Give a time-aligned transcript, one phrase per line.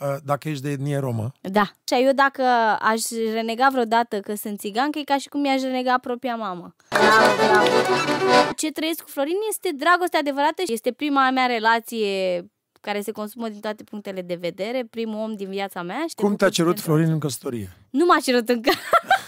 [0.00, 1.32] uh, dacă ești de etnie romă.
[1.40, 1.70] Da.
[1.84, 2.42] Și eu dacă
[2.80, 3.02] aș
[3.32, 6.74] renega vreodată că sunt țigancă, e ca și cum mi-aș renega propria mamă.
[6.88, 8.52] Bravo, bravo.
[8.56, 12.44] Ce trăiesc cu Florin este dragoste adevărată și este prima mea relație
[12.80, 16.04] care se consumă din toate punctele de vedere, primul om din viața mea.
[16.08, 17.76] Și te Cum te-a bucur cerut pentru Florin în căsătorie?
[17.90, 18.70] Nu m-a cerut încă.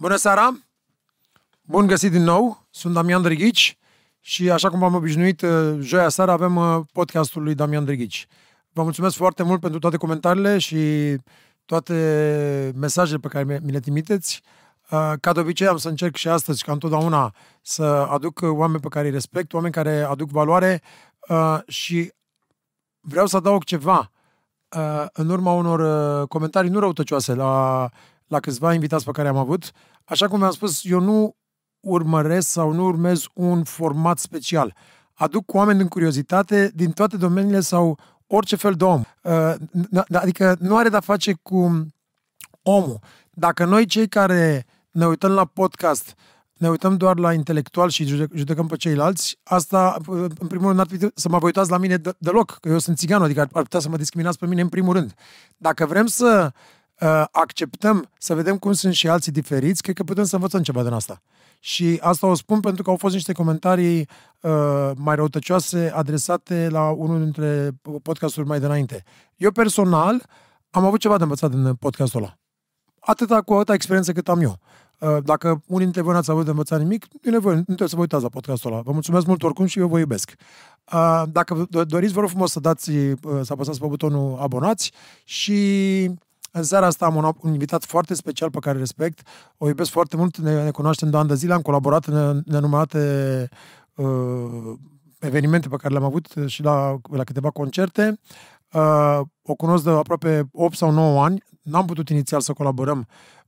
[0.00, 0.58] Bună seara!
[1.62, 2.66] Bun găsit din nou!
[2.70, 3.78] Sunt Damian Drăghici
[4.20, 8.26] și așa cum am obișnuit, uh, joia seara avem uh, podcastul lui Damian Drăghici.
[8.72, 11.16] Vă mulțumesc foarte mult pentru toate comentariile și
[11.64, 14.42] toate mesajele pe care mi le trimiteți.
[14.90, 18.88] Uh, Ca de obicei am să încerc și astăzi, ca întotdeauna, să aduc oameni pe
[18.88, 20.82] care îi respect, oameni care aduc valoare
[21.28, 22.12] uh, și
[23.00, 24.10] vreau să adaug ceva
[24.76, 25.80] uh, în urma unor
[26.20, 27.88] uh, comentarii nu răutăcioase la,
[28.28, 29.70] la câțiva invitați pe care am avut.
[30.04, 31.36] Așa cum am spus, eu nu
[31.80, 34.74] urmăresc sau nu urmez un format special.
[35.14, 39.02] Aduc oameni în curiozitate din toate domeniile sau orice fel de om.
[39.22, 39.52] Uh,
[39.88, 41.86] n- Adică nu are de-a face cu
[42.62, 42.98] omul.
[43.30, 46.14] Dacă noi cei care ne uităm la podcast
[46.52, 49.96] ne uităm doar la intelectual și jude- judecăm pe ceilalți, asta,
[50.38, 52.78] în primul rând, ar trebui să mă vă uitați la mine de- deloc, că eu
[52.78, 55.14] sunt țigan, adică ar ar putea să mă discriminați pe mine în primul rând.
[55.56, 56.60] Dacă vrem să uh,
[57.30, 60.92] acceptăm, să vedem cum sunt și alții diferiți, cred că putem să învățăm ceva din
[60.92, 61.22] asta.
[61.60, 64.08] Și asta o spun pentru că au fost niște comentarii
[64.40, 67.70] uh, mai răutăcioase adresate la unul dintre
[68.02, 69.04] podcasturi mai dinainte.
[69.36, 70.22] Eu personal
[70.70, 72.38] am avut ceva de învățat din podcastul ăla
[73.00, 74.58] atâta cu atâta experiență cât am eu.
[74.98, 77.88] Uh, Dacă unii dintre voi n-ați avut de învățat nimic, nu e nevoie, nu trebuie
[77.88, 78.80] să vă uitați la podcastul ăla.
[78.80, 80.32] Vă mulțumesc mult oricum și eu vă iubesc.
[80.92, 84.92] Uh, Dacă vă doriți, vă rog frumos să dați, uh, să apăsați pe butonul abonați
[85.24, 86.10] și
[86.50, 89.20] în seara asta am un, un invitat foarte special pe care îl respect.
[89.56, 93.48] O iubesc foarte mult, ne, ne cunoaștem de ani de zile, am colaborat în nenumărate
[93.94, 94.74] uh,
[95.18, 98.18] evenimente pe care le-am avut și la, la câteva concerte.
[98.72, 101.42] Uh, o cunosc de aproape 8 sau 9 ani.
[101.62, 103.06] N-am putut inițial să colaborăm.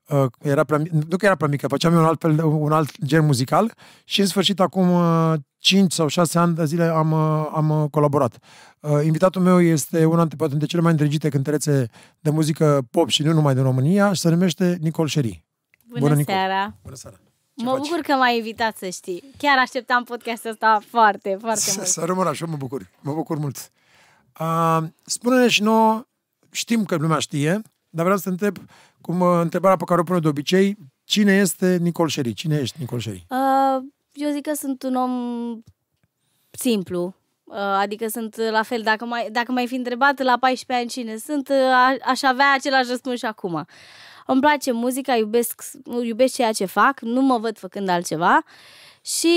[0.08, 2.72] Uh, era prea, mi- nu că era prea mică, făceam eu un alt, fel, un
[2.72, 7.12] alt gen muzical și în sfârșit acum uh, 5 sau 6 ani de zile am,
[7.12, 8.38] uh, am uh, colaborat.
[8.81, 11.91] Uh, invitatul meu este una dintre, poate, dintre cele mai îndrăgite cântărețe
[12.21, 15.44] de muzică pop și nu numai din România și se numește Nicol Șeri.
[15.88, 16.34] Bună, Bună, Nicol.
[16.34, 16.75] seara!
[16.82, 17.16] Bună seara!
[17.54, 17.81] Ce Mă faci?
[17.81, 19.22] bucur că m-ai invitat să știi.
[19.37, 21.87] Chiar așteptam podcastul ăsta foarte, foarte Să, mult.
[21.88, 22.91] să rămân așa, mă bucur.
[23.00, 23.70] Mă bucur mult.
[24.41, 26.04] Uh, spune-ne și nouă,
[26.50, 28.56] știm că lumea știe, dar vreau să te întreb,
[29.00, 32.32] cum uh, întrebarea pe care o pune de obicei, cine este Nicol Șeri?
[32.32, 33.26] Cine ești Nicol Șeri?
[33.28, 33.82] Uh,
[34.12, 35.12] eu zic că sunt un om
[36.50, 37.15] simplu.
[37.44, 41.16] Uh, adică sunt la fel, dacă mai, dacă mai fi întrebat la 14 ani cine
[41.16, 43.65] sunt, uh, a- aș avea același răspuns și acum.
[44.26, 45.62] Îmi place muzica, iubesc,
[46.03, 48.43] iubesc ceea ce fac, nu mă văd făcând altceva
[49.04, 49.34] și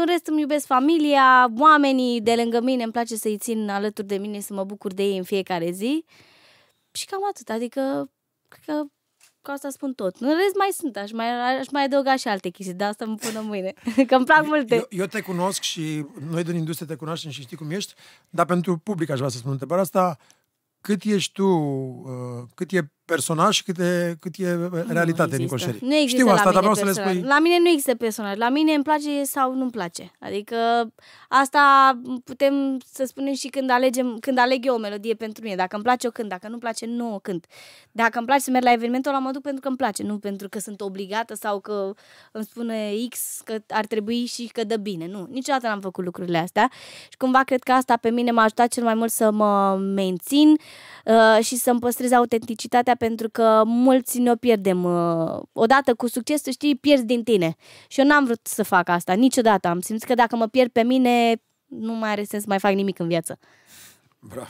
[0.00, 4.16] în rest îmi iubesc familia, oamenii de lângă mine, îmi place să-i țin alături de
[4.16, 6.04] mine, să mă bucur de ei în fiecare zi
[6.92, 8.10] și cam atât, adică
[8.48, 8.82] cred că
[9.42, 10.16] cu asta spun tot.
[10.16, 13.14] În rest mai sunt, aș mai, aș mai adăuga și alte chestii, dar asta mă
[13.14, 13.72] până mâine,
[14.08, 14.74] că îmi plac multe.
[14.74, 17.94] Eu, eu te cunosc și noi din industrie te cunoaștem și știi cum ești,
[18.30, 20.18] dar pentru public aș vrea să spun întrebarea asta,
[20.80, 25.58] cât ești tu, uh, cât e personaj și cât e, cât e realitate, nu Nicol
[25.58, 25.70] există.
[25.70, 25.84] Șeri?
[25.84, 27.16] Nu există Știu la asta, dar mine vreau să le personaj.
[27.16, 27.28] spui.
[27.28, 28.36] La mine nu există personaj.
[28.36, 30.12] La mine îmi place sau nu-mi place.
[30.18, 30.56] Adică
[31.28, 31.62] asta
[32.24, 32.54] putem
[32.92, 35.56] să spunem și când, alegem, când aleg eu o melodie pentru mine.
[35.56, 37.46] Dacă îmi place o cânt, dacă nu-mi place, nu o cânt.
[37.92, 40.18] Dacă îmi place să merg la evenimentul ăla, mă duc pentru că îmi place, nu
[40.18, 41.92] pentru că sunt obligată sau că
[42.32, 45.06] îmi spune X că ar trebui și că dă bine.
[45.06, 46.70] Nu, niciodată n-am făcut lucrurile astea.
[47.08, 50.56] Și cumva cred că asta pe mine m-a ajutat cel mai mult să mă mențin
[51.04, 54.84] uh, și să-mi păstrez autenticitatea pentru că mulți ne-o pierdem.
[54.84, 57.56] Uh, odată cu succesul, știi, pierzi din tine.
[57.88, 59.68] Și eu n-am vrut să fac asta, niciodată.
[59.68, 62.72] Am simțit că dacă mă pierd pe mine, nu mai are sens să mai fac
[62.72, 63.38] nimic în viață.
[64.18, 64.48] Bravo.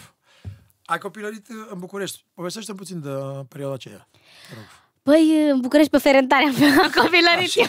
[0.84, 2.24] Ai copilărit în București.
[2.34, 3.08] Povestește puțin de
[3.48, 4.08] perioada aceea.
[4.48, 4.64] Te rog.
[5.02, 7.66] Păi, în București pe Ferentare am copilărit eu.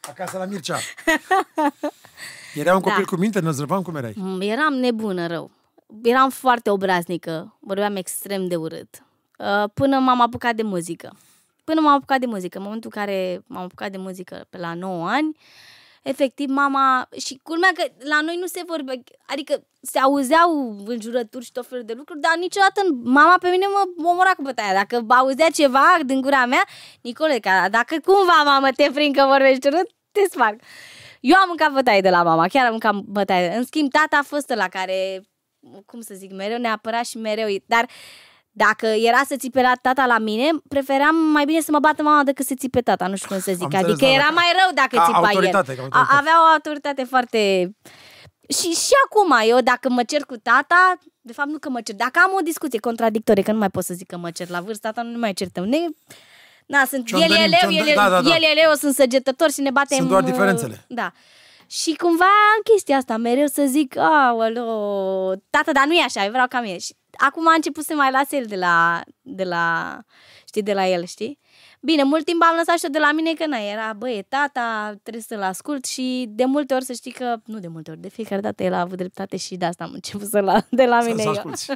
[0.00, 0.78] Acasă la Mircea.
[2.54, 3.08] Era un copil Da.
[3.08, 4.12] cu minte, năzrăvam, cum erai?
[4.16, 5.50] Mm, Eram nebună rău.
[6.02, 9.02] Eram foarte obraznică, vorbeam extrem de urât.
[9.42, 11.16] Uh, Până m-am apucat de muzică.
[11.64, 12.58] Până m-am apucat de muzică.
[12.58, 15.36] În momentul în care m-am apucat de muzică pe la 9 ani,
[16.02, 17.08] efectiv mama...
[17.16, 19.02] Și culmea că la noi nu se vorbe...
[19.26, 24.08] Adică se auzeau înjurături și tot felul de lucruri, dar niciodată mama pe mine mă
[24.08, 24.72] omora cu bătaia.
[24.72, 26.64] Dacă auzea ceva din gura mea,
[27.00, 30.60] Nicole, ca, dacă cumva mamă te prind că vorbești urât, te sparg.
[31.20, 33.56] Eu am mâncat bătaie de la mama, chiar am mâncat bătaie.
[33.56, 35.22] În schimb, tata a fost la care
[35.86, 37.46] cum să zic, mereu neapărat și mereu.
[37.66, 37.88] Dar
[38.54, 42.22] dacă era să țipe la tata la mine, preferam mai bine să mă bată mama
[42.22, 43.62] decât să țipe tata, nu știu cum să zic.
[43.62, 44.34] Am înțeles, adică da, era da.
[44.34, 45.76] mai rău dacă Ca țipa autoritate, el.
[45.76, 46.12] ca autoritate.
[46.14, 47.70] A, avea o autoritate foarte...
[48.48, 51.94] Și, și acum, eu dacă mă cer cu tata, de fapt nu că mă cer,
[51.94, 54.60] dacă am o discuție contradictorie, că nu mai pot să zic că mă cer la
[54.60, 55.64] vârsta asta, nu ne mai certăm.
[55.64, 55.78] Ne,
[56.66, 58.34] na, sunt, el e Ciondărim, leu, el, ciondă- e- da, da, da.
[58.34, 59.96] el e leu, eu sunt săgetător și ne batem...
[59.96, 60.84] Sunt doar uh, diferențele.
[60.88, 61.12] Da.
[61.66, 64.74] Și cumva am chestia asta, mereu să zic, aoleo,
[65.50, 66.78] tată, dar nu e așa, eu vreau ca mine.
[66.78, 69.98] Și acum a început să mai las el de la, de la,
[70.46, 71.38] știi, de la el, știi?
[71.80, 74.22] Bine, mult timp am lăsat și eu de la mine că na, era, bă, e
[74.28, 78.00] tata, trebuie să-l ascult și de multe ori să știi că, nu de multe ori,
[78.00, 80.84] de fiecare dată el a avut dreptate și de asta am început să la, de
[80.84, 81.30] la Să, mine să eu.
[81.34, 81.70] asculți.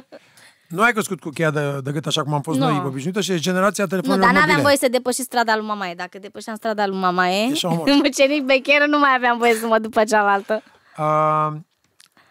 [0.67, 2.67] Nu ai crescut cu cheia de, de gât așa cum am fost Nu.
[2.69, 4.63] noi obișnuită și e generația Nu, telefonului dar n-aveam mobile.
[4.63, 5.93] voie să depășesc strada lui mamaie.
[5.93, 7.89] Dacă depășeam strada lui mamaie, Ești omor.
[8.03, 10.63] mucenic becheră, nu mai aveam voie să mă duc pe cealaltă.
[10.97, 11.47] Uh,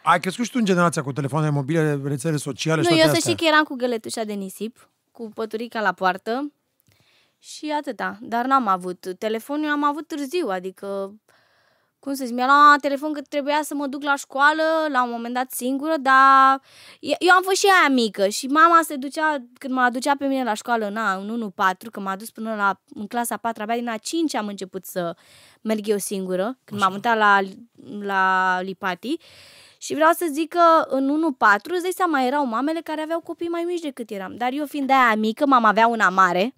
[0.09, 3.13] ai crescut și tu în generația cu telefoane mobile, rețele sociale și Nu, toate eu
[3.13, 3.33] să astea.
[3.33, 6.53] știi că eram cu găletușa de nisip, cu păturica la poartă
[7.39, 8.19] și atâta.
[8.21, 9.07] Dar n-am avut.
[9.19, 11.15] Telefonul am avut târziu, adică
[11.99, 14.63] cum să zic, mi-a luat telefon că trebuia să mă duc la școală
[14.93, 16.61] la un moment dat singură, dar
[17.01, 20.45] eu am fost și aia mică și mama se ducea, când mă aducea pe mine
[20.45, 23.89] la școală, na, în 1-4, că m-a dus până la, în clasa 4, abia din
[23.89, 25.17] a 5 am început să
[25.61, 27.41] merg eu singură, când m-am mutat la,
[28.01, 29.17] la Lipati.
[29.87, 33.49] Și vreau să zic că în 1-4, îți dai seama, erau mamele care aveau copii
[33.49, 34.37] mai mici decât eram.
[34.37, 36.55] Dar eu fiind de aia mică, mama avea una mare,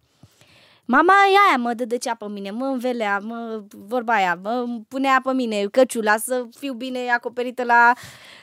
[0.90, 5.32] Mama e aia mă dădăcea pe mine, mă învelea, mă, vorba aia, mă punea pe
[5.32, 7.92] mine căciula să fiu bine acoperită la,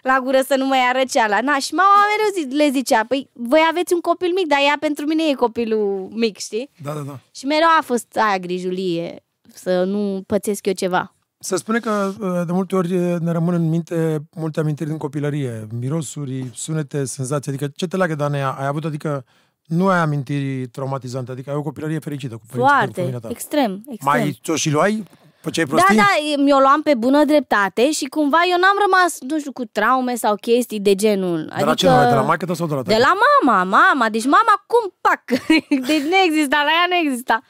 [0.01, 1.41] la gură să nu mă ia răceala.
[1.41, 4.77] Na, și mama mereu zi, le zicea, păi voi aveți un copil mic, dar ea
[4.79, 6.69] pentru mine e copilul mic, știi?
[6.83, 7.19] Da, da, da.
[7.35, 9.23] Și mereu a fost aia grijulie,
[9.53, 11.14] să nu pățesc eu ceva.
[11.45, 14.97] Se spune că uh, de multe ori uh, ne rămân în minte multe amintiri din
[14.97, 17.51] copilărie, mirosuri, sunete, senzații.
[17.51, 19.25] Adică ce te leagă, Danea, ai avut, adică
[19.65, 23.19] nu ai amintiri traumatizante, adică ai o copilărie fericită cu părinții tăi, cu Foarte, familia
[23.19, 23.27] ta.
[23.31, 24.13] extrem, extrem.
[24.21, 25.03] Mai ți-o și luai
[25.42, 25.95] pe ce ai Da, prostii?
[25.97, 30.15] da, mi-o luam pe bună dreptate și cumva eu n-am rămas, nu știu, cu traume
[30.15, 31.51] sau chestii de genul.
[31.57, 31.95] De la ce nu?
[32.09, 33.03] De la maică ta sau de la De tata?
[33.07, 34.09] la mama, mama.
[34.09, 35.21] Deci mama cum pac?
[35.89, 37.42] Deci nu exista, la ea nu exista.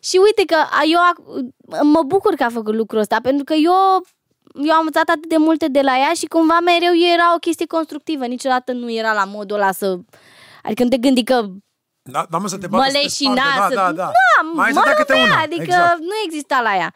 [0.00, 3.54] Și uite că a- eu ac- mă bucur că a făcut lucrul ăsta, pentru că
[3.54, 3.72] eu,
[4.64, 7.66] eu am învățat atât de multe de la ea și cumva mereu era o chestie
[7.66, 8.26] constructivă.
[8.26, 9.98] Niciodată nu era la modul ăla să...
[10.62, 11.46] Adică nu te gândi că
[12.02, 13.68] Da, da, mă, să te mă bată, să te leșina, spargă.
[13.68, 13.74] să...
[13.74, 14.02] Da, da, da.
[14.04, 15.40] Da, Mai mă zădea câte lovea, una.
[15.42, 15.98] adică Exact.
[15.98, 16.94] nu exista la ea.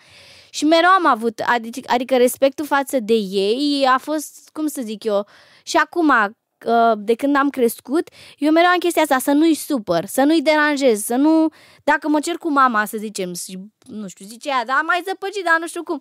[0.50, 5.04] Și mereu am avut, adică, adică respectul față de ei a fost, cum să zic
[5.04, 5.26] eu,
[5.62, 6.24] și acum, uh,
[6.96, 8.08] de când am crescut,
[8.38, 11.48] eu mereu am chestia asta, să nu-i supăr, să nu-i deranjez, să nu...
[11.84, 15.44] Dacă mă cer cu mama, să zicem, și, nu știu, zice ea, da, mai zăpăcit,
[15.44, 16.00] dar nu știu cum.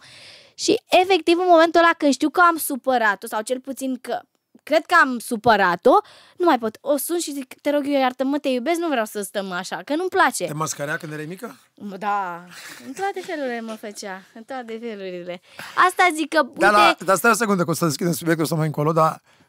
[0.54, 4.20] Și efectiv, în momentul ăla când știu că am supărat-o, sau cel puțin că
[4.64, 5.98] cred că am supărat-o,
[6.38, 6.78] nu mai pot.
[6.82, 9.82] O sun și zic, te rog eu, iartă-mă, te iubesc, nu vreau să stăm așa,
[9.86, 10.46] că nu-mi place.
[10.46, 11.60] Te mascarea când erai mică?
[11.76, 12.46] Mă, Da,
[12.86, 15.42] în toate felurile mă făcea, în toate felurile.
[15.88, 18.44] Asta zic că, uite, Dar, la, dar stai o secundă, că o să deschidem subiectul
[18.44, 19.43] ăsta mai încolo, dar uh,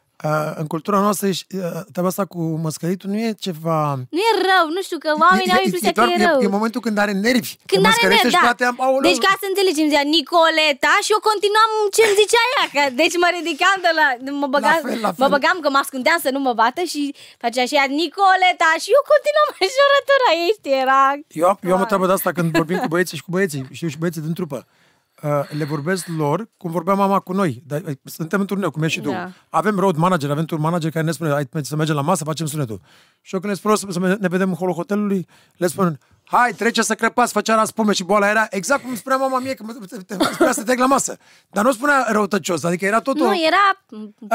[0.61, 3.79] în cultura noastră ești, uh, treaba asta cu măscăritul nu e ceva...
[4.15, 6.37] nu e rău, nu știu, că oamenii au impresia că doar, e rău.
[6.41, 7.51] E, e momentul când are nervi.
[7.69, 8.47] Când Te are măscărește nervi, și da.
[8.47, 12.17] poate am, aoleu, Deci ca să înțelegi, îmi zicea Nicoleta și eu continuam ce îmi
[12.21, 12.65] zicea ea.
[12.75, 14.05] Că, deci mă ridicam de la...
[14.41, 15.21] Mă băgam, La fel, la fel.
[15.23, 17.03] mă băgam că mă ascundeam să nu mă bată și
[17.43, 21.01] facea și ea Nicoleta și eu continuam înjurătura ei, știi, era...
[21.41, 23.61] Eu, am- eu am o treabă de asta când vorbim cu băieții și cu băieții,
[23.77, 24.59] știu și băieții din trupă.
[25.25, 27.63] Uh, le vorbesc lor cum vorbea mama cu noi.
[27.67, 29.09] Dar, uh, suntem în turneu, cum ești și tu.
[29.09, 29.31] Da.
[29.49, 32.45] Avem road manager, avem tour manager care ne spune hai să mergem la masă, facem
[32.45, 32.81] sunetul.
[33.21, 35.27] Și eu când le spun o să, să ne vedem în holul hotelului,
[35.57, 39.17] le spun hai, trece să crăpați, făcea la spume și boala era exact cum spunea
[39.17, 41.17] mama mie, că mă- te- te- te- spunea să te la masă.
[41.51, 43.25] Dar nu spunea răutăcios, adică era totul...
[43.25, 43.81] Nu, era...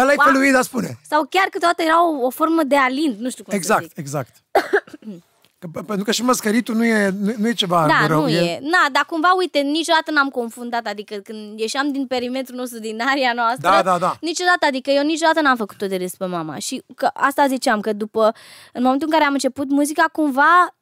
[0.02, 0.99] Ăla e Ba- felul ei de a spune.
[1.09, 3.97] Sau chiar câteodată era o, o formă de alind, nu știu cum să Exact, zic.
[3.97, 4.35] exact.
[5.61, 8.21] Că, pe- pentru că și măscăritul nu e, nu, nu e ceva Da, rău.
[8.21, 8.59] nu e.
[8.62, 13.33] Na, dar cumva, uite, niciodată n-am confundat, adică când ieșeam din perimetrul nostru, din aria
[13.35, 14.17] noastră, Da, da, da.
[14.21, 16.59] niciodată, adică eu niciodată n-am făcut-o de râs pe mama.
[16.59, 18.33] Și că asta ziceam, că după,
[18.73, 20.75] în momentul în care am început muzica, cumva,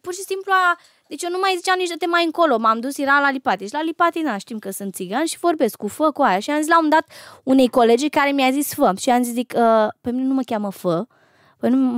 [0.00, 0.78] pur și simplu a,
[1.08, 3.66] deci eu nu mai ziceam nici de te mai încolo, m-am dus, era la Lipati
[3.66, 6.50] și la Lipati, na, știm că sunt țigani și vorbesc cu fă, cu aia și
[6.50, 7.06] am zis la un dat
[7.42, 10.42] unei colegi care mi-a zis fă și am zis, zic, uh, pe mine nu mă
[10.46, 11.06] cheamă fă, Păi nu,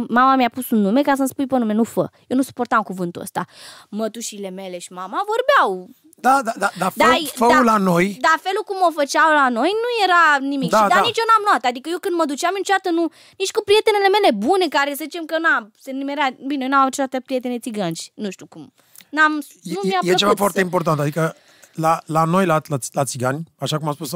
[0.08, 2.10] mama mi-a pus un nume ca să-mi spui pe nume, nu fă.
[2.26, 3.44] Eu nu suportam cuvântul ăsta.
[3.88, 5.88] Mătușile mele și mama vorbeau.
[6.18, 9.28] Da, da, da, da, fă, Da, fă da, la noi, Dar felul cum o făceau
[9.40, 10.70] la noi nu era nimic.
[10.70, 11.06] Da, și, dar da.
[11.08, 11.64] nici eu n-am luat.
[11.70, 13.04] Adică eu când mă duceam niciodată nu...
[13.40, 15.54] Nici cu prietenele mele bune, care să zicem că na,
[15.84, 16.26] se nimerea...
[16.50, 18.02] Bine, eu n-am avut niciodată prietene țigănci.
[18.24, 18.64] Nu știu cum.
[19.16, 19.32] N-am,
[19.72, 20.64] nu E- mi-a e, e plăcut ceva foarte să...
[20.64, 21.34] important, adică
[21.72, 24.10] la, la noi, la, la, la țigani, așa cum am spus,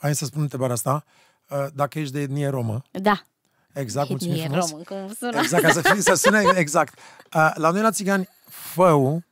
[0.00, 1.04] hai să spun întrebarea asta,
[1.48, 2.82] uh, dacă ești de etnie romă.
[2.90, 3.22] Da.
[3.72, 4.68] Exact, mulțumim Etnie frumos.
[4.70, 5.38] român, cum sună.
[5.40, 6.98] Exact, ca să, fie, să sune exact.
[7.34, 9.22] Uh, la noi la țigani, fău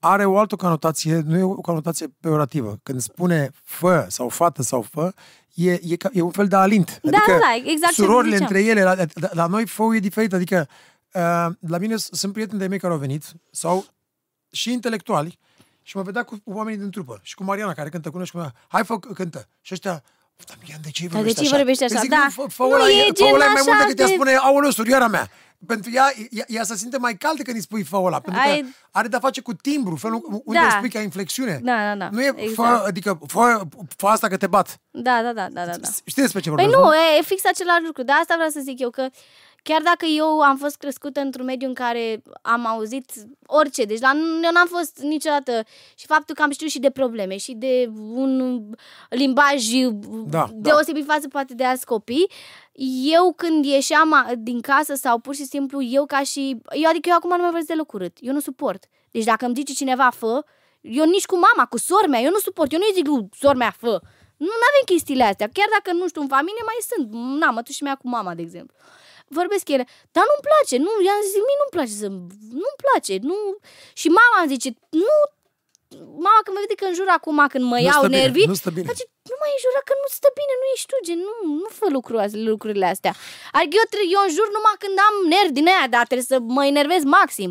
[0.00, 2.78] are o altă conotație, nu e o conotație peorativă.
[2.82, 5.12] Când spune fă sau fată sau fă,
[5.54, 7.00] e, e, ca, e un fel de alint.
[7.02, 8.50] Da, adică da, da, exact ce surorile ziceam.
[8.54, 10.32] între ele, la, la, la noi fău e diferit.
[10.32, 10.68] Adică
[11.12, 13.84] uh, la mine s- sunt prieteni de mei care au venit sau
[14.50, 15.38] și intelectuali
[15.82, 18.32] și mă vedea cu oamenii din trupă și cu Mariana care cântă cu noi și
[18.32, 18.54] cu mea.
[18.68, 19.48] Hai fă, cântă.
[19.60, 20.02] Și ăștia
[20.46, 21.94] Damian, de ce îi Dar de vorbești ce îi vorbești așa?
[21.94, 22.22] Păi zic, Da.
[22.24, 23.98] nu, fă, fă Nu, ăla, e e, fă gen ăla e mai mult așa decât
[23.98, 25.30] ea de- spune, aoleu, surioara mea.
[25.66, 28.48] Pentru ea, ea, ea se simte mai caldă când îi spui fă ăla, pentru că
[28.48, 30.64] Ai- are de-a face cu timbru, felul unde Da.
[30.66, 31.60] îi spui ca inflexiune.
[31.62, 32.08] Da, da, da.
[32.12, 32.54] Nu e Exact.
[32.54, 33.60] fă, adică fă,
[33.96, 34.78] fă asta că te bat.
[34.90, 35.76] Da, da, da, da, da.
[35.76, 35.88] da.
[36.04, 38.02] Știți despre ce Păi vorbesc, nu, e, e fix același lucru.
[38.02, 39.08] De asta vreau să zic eu că
[39.68, 43.10] chiar dacă eu am fost crescută într-un mediu în care am auzit
[43.46, 47.36] orice, deci la, eu n-am fost niciodată și faptul că am știut și de probleme
[47.36, 48.62] și de un
[49.10, 49.64] limbaj
[50.26, 52.30] Da, deosebit față poate de alți copii,
[53.12, 56.56] eu când ieșeam a- din casă sau pur și simplu eu ca și...
[56.70, 58.16] Eu, adică eu acum nu mai vorbesc deloc urât.
[58.20, 58.84] Eu nu suport.
[59.10, 60.44] Deci dacă îmi zice cineva fă,
[60.80, 62.72] eu nici cu mama, cu sora mea, eu nu suport.
[62.72, 64.00] Eu nu-i zic lui sora mea fă.
[64.36, 65.48] Nu avem chestiile astea.
[65.52, 67.12] Chiar dacă, nu știu, în familie mai sunt.
[67.40, 68.74] Na, mătușii mea cu mama, de exemplu.
[69.28, 72.08] Vorbesc ele, dar nu-mi place, nu, i-am zis, mie nu-mi place să,
[72.62, 73.36] nu-mi place, nu,
[74.00, 75.16] și mama îmi zice, nu,
[76.26, 78.58] mama când mă vede că înjur acum, când mă Nu iau stă bine, nervii, nu
[78.62, 78.86] stă bine.
[78.92, 81.86] Zice, nu mai înjura că nu stă bine, nu ești tu, gen, nu, nu fă
[81.96, 83.12] lucruri, lucrurile astea.
[83.58, 86.62] Adică eu, tre- eu înjur numai când am nervi din aia, dar trebuie să mă
[86.72, 87.50] enervez maxim.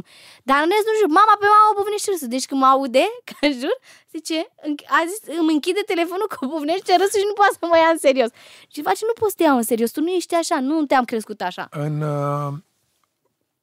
[0.50, 1.10] Dar în rest nu jur.
[1.20, 2.30] Mama pe mama o buvnește râsul.
[2.36, 3.76] Deci când mă aude, că jur,
[4.16, 4.38] zice,
[4.70, 7.90] înch- a zis, îmi închide telefonul că buvnește râsul și nu poate să mă ia
[7.96, 8.30] în serios.
[8.74, 11.06] Și face, nu poți să te iau în serios, tu nu ești așa, nu te-am
[11.12, 11.64] crescut așa.
[11.86, 12.52] În, uh,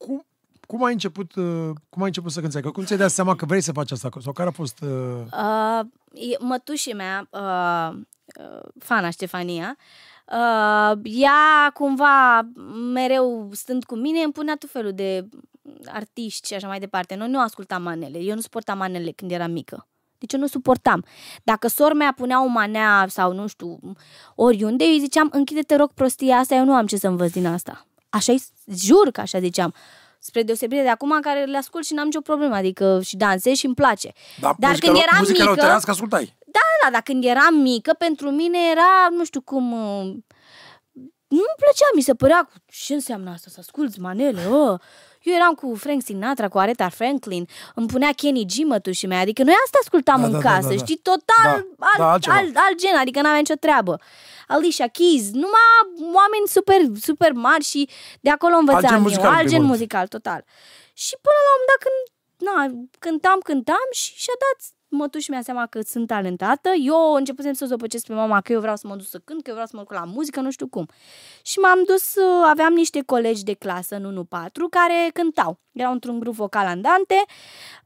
[0.03, 0.19] cum,
[0.67, 2.61] cum ai început, uh, cum ai început să cânti?
[2.61, 4.09] Că cum ți-ai dat seama că vrei să faci asta?
[4.21, 4.81] Sau care a fost...
[4.81, 4.91] Uh,
[5.33, 5.81] Uh,
[6.13, 7.99] e- mătușii mea, uh,
[8.41, 9.77] uh, Fana Ștefania,
[10.33, 12.41] uh, ea cumva
[12.93, 15.29] mereu stând cu mine îmi punea tot felul de
[15.87, 17.15] artiști și așa mai departe.
[17.15, 19.87] Noi nu ascultam manele, eu nu suportam manele când eram mică.
[20.19, 21.05] Deci eu nu suportam.
[21.43, 23.79] Dacă sora mea punea o manea sau nu știu,
[24.35, 27.47] oriunde, eu îi ziceam, închide-te rog prostia asta, eu nu am ce să învăț din
[27.47, 27.87] asta.
[28.09, 28.35] Așa
[28.75, 29.75] jur că așa ziceam.
[30.27, 33.57] Spre deosebire de acum în care le ascult și n-am nicio problemă, adică și dansez
[33.57, 34.13] și îmi place.
[34.41, 36.37] da, Dar muzica, când eram muzica mică, lăutărească ascultai.
[36.47, 39.73] da, da, dar când eram mică, pentru mine era, nu știu cum...
[39.73, 40.03] uh,
[41.29, 44.81] Nu-mi plăcea, mi se părea, ce înseamnă asta, să asculți manele, oh.
[45.25, 49.43] Eu eram cu Frank Sinatra, cu Aretha Franklin, îmi punea Kenny G mătușii mei, adică
[49.43, 50.83] noi asta ascultam Da, în da, da, casă, da, da.
[50.85, 51.45] știi, total
[51.79, 52.37] Da, alt, da, altceva.
[52.37, 54.01] alt, alt gen, adică n-aveam nicio treabă.
[54.47, 55.67] Alicia Keys, numai
[56.21, 57.89] oameni super, super mari și
[58.21, 59.75] de acolo învățam Alt gen eu, muzical, în alt gen primul rând.
[59.75, 60.41] muzical, total.
[61.05, 61.99] Și până la un moment dat când
[62.47, 62.57] na,
[63.05, 64.59] cântam, cântam și și-a dat
[64.95, 66.71] mătuși mi-a seama că sunt talentată.
[66.81, 69.43] Eu începusem să o zăpăcesc pe mama că eu vreau să mă duc să cânt,
[69.43, 70.89] că eu vreau să mă duc la muzică, nu știu cum.
[71.43, 75.59] Și m-am dus, uh, aveam niște colegi de clasă în 1-4 care cântau.
[75.73, 77.15] Erau într-un grup vocal andante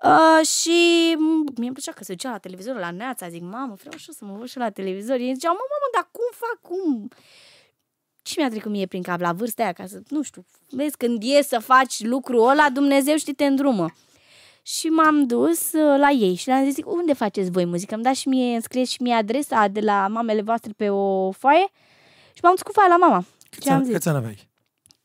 [0.04, 0.78] uh, și
[1.16, 3.28] m- mie îmi plăcea că se ducea la televizor la neața.
[3.28, 5.16] Zic, mamă, vreau și eu să mă văd și la televizor.
[5.16, 7.08] Ei ziceau, mă, mamă, dar cum fac, cum?
[8.22, 11.22] Și mi-a trecut mie prin cap la vârsta aia ca să, nu știu, vezi, când
[11.24, 13.86] e să faci lucrul ăla, Dumnezeu știi te îndrumă.
[14.62, 17.94] Și m-am dus uh, la ei și le-am zis, unde faceți voi muzică?
[17.94, 21.30] Îmi dați și mie, îmi scrieți și mie adresa de la mamele voastre pe o
[21.30, 21.68] foaie?
[22.32, 23.24] Și m-am dus cu foaia la mama.
[23.50, 23.94] Câți Ce am ani, zis?
[23.94, 24.48] câți ani aveai?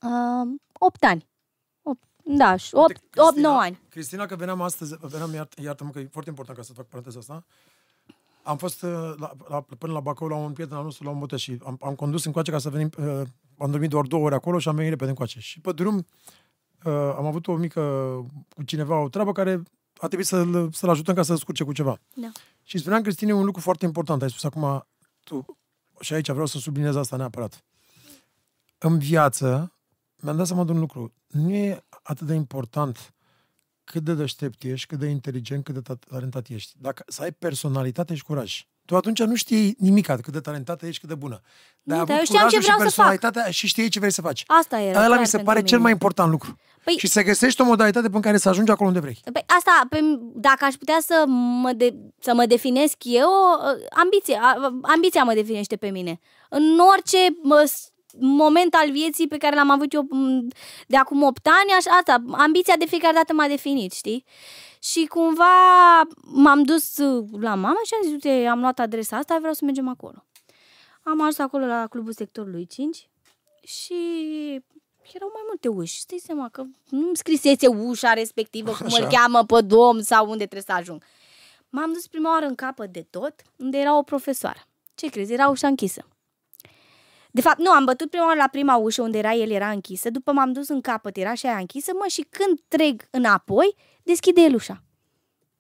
[0.01, 1.27] Uh, 8 ani.
[1.81, 3.79] 8, da, 8, 8, 9 ani.
[3.89, 7.19] Cristina, că veneam astăzi, veneam, iart, iartă-mă că e foarte important ca să fac paranteza
[7.19, 7.45] asta,
[8.43, 11.19] am fost uh, la, la, până la Bacău la un prieten al nostru la un
[11.19, 13.21] bote și am, am condus încoace ca să venim, uh,
[13.57, 15.39] am dormit doar două ore acolo și am venit repede încoace.
[15.39, 16.05] Și pe drum
[16.85, 17.81] uh, am avut o mică,
[18.55, 19.63] cu cineva, o treabă care
[19.93, 21.99] a trebuit să-l, să-l ajutăm ca să scurce cu ceva.
[22.15, 22.31] Da.
[22.63, 24.21] Și spuneam, Cristine, un lucru foarte important.
[24.21, 24.87] Ai spus acum,
[25.23, 25.45] tu,
[25.99, 27.63] și aici vreau să subliniez asta neapărat.
[28.77, 29.73] În viață,
[30.21, 31.13] mi-am dat seama de un lucru.
[31.27, 33.13] Nu e atât de important
[33.83, 36.73] cât de deștept ești, cât de inteligent, cât de ta- talentat ești.
[36.77, 38.67] Dacă să ai personalitate și curaj.
[38.85, 41.41] Tu atunci nu știi nimic cât de talentată ești, cât de bună.
[41.83, 43.05] Dar ai dar avut eu știam ce curajul și vreau să fac.
[43.05, 44.43] personalitatea și știi ce vrei să faci.
[44.47, 44.97] Asta era.
[44.97, 45.69] Ăla clar mi se pentru pare mine.
[45.69, 46.55] cel mai important lucru.
[46.79, 49.19] Păi- și să găsești o modalitate prin care să ajungi acolo unde vrei.
[49.33, 49.99] Păi asta, pe,
[50.35, 55.33] dacă aș putea să mă, de, să mă definesc eu, uh, ambiție, a- ambiția mă
[55.33, 56.19] definește pe mine.
[56.49, 60.47] În orice mă, s- moment al vieții pe care l-am avut eu m,
[60.87, 64.25] de acum 8 ani, așa, asta, ambiția de fiecare dată m-a definit, știi?
[64.83, 65.53] Și cumva
[66.21, 69.65] m-am dus uh, la mama și am zis, uite, am luat adresa asta, vreau să
[69.65, 70.25] mergem acolo.
[71.03, 73.09] Am ajuns acolo la clubul sectorului 5
[73.61, 73.93] și
[75.13, 75.99] erau mai multe uși.
[75.99, 79.03] Stai seama că nu-mi scrisese ușa respectivă, cum Așa.
[79.03, 81.03] îl cheamă pe domn sau unde trebuie să ajung.
[81.69, 84.67] M-am dus prima oară în capăt de tot, unde era o profesoară.
[84.95, 85.33] Ce crezi?
[85.33, 86.07] Era ușa închisă.
[87.31, 90.09] De fapt, nu, am bătut prima oară la prima ușă unde era el, era închisă,
[90.09, 94.41] după m-am dus în capăt, era și aia închisă, mă, și când trec înapoi, deschide
[94.41, 94.83] el ușa.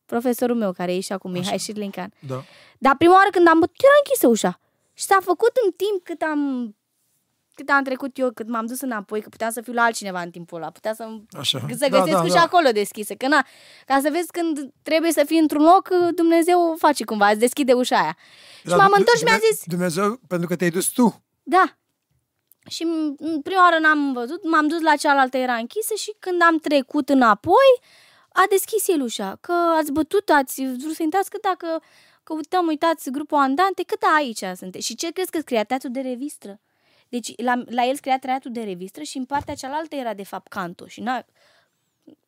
[0.05, 2.13] Profesorul meu, care e și acum, Mihai Șirlincan.
[2.27, 2.43] Da.
[2.77, 4.59] Dar prima oară când am bătut, era închisă ușa.
[4.93, 6.75] Și s-a făcut în timp cât am
[7.55, 10.29] cât am trecut eu, cât m-am dus înapoi, că puteam să fiu la altcineva în
[10.31, 11.03] timpul ăla, puteam să,
[11.39, 11.59] Așa.
[11.59, 12.41] să Da, găsesc da, și da.
[12.41, 13.15] acolo deschise.
[13.15, 13.45] Că na,
[13.85, 17.97] ca să vezi când trebuie să fii într-un loc, Dumnezeu face cumva, îți deschide ușa
[17.99, 18.17] aia.
[18.59, 21.23] Și Dar m-am Dume- întors și mi-a Dume- zis, Dumnezeu, pentru că te-ai dus tu.
[21.43, 21.77] da.
[22.69, 26.41] Și m- în prima oară n-am văzut, m-am dus la cealaltă, era închisă și când
[26.41, 27.69] am trecut înapoi,
[28.33, 29.37] a deschis el ușa.
[29.41, 31.81] Că ați bătut, ați vrut să intrați, cât dacă
[32.23, 34.85] căutăm, uitați, grupul Andante, cât aici sunteți.
[34.85, 36.59] Și ce crezi că scria teatru de revistră?
[37.09, 40.47] Deci la, la el scria teatru de revistră și în partea cealaltă era de fapt
[40.47, 40.87] canto.
[40.87, 41.25] Și n-a,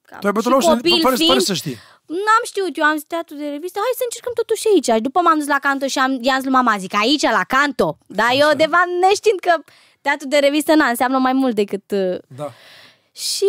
[0.01, 1.77] ca, Tu ai bătut și la ușă, copil fără, fiind, fără să știi.
[2.05, 4.85] N-am știut, eu am zis teatru de revistă, hai să încercăm totuși aici.
[4.85, 7.43] Și după m-am dus la canto și am, i-am zis lui mama, zic, aici, la
[7.47, 7.97] canto.
[8.07, 9.53] Dar eu, de fapt, neștiind că
[10.01, 11.91] teatru de revistă, na, înseamnă mai mult decât...
[11.91, 12.51] uh, Da.
[13.11, 13.45] Și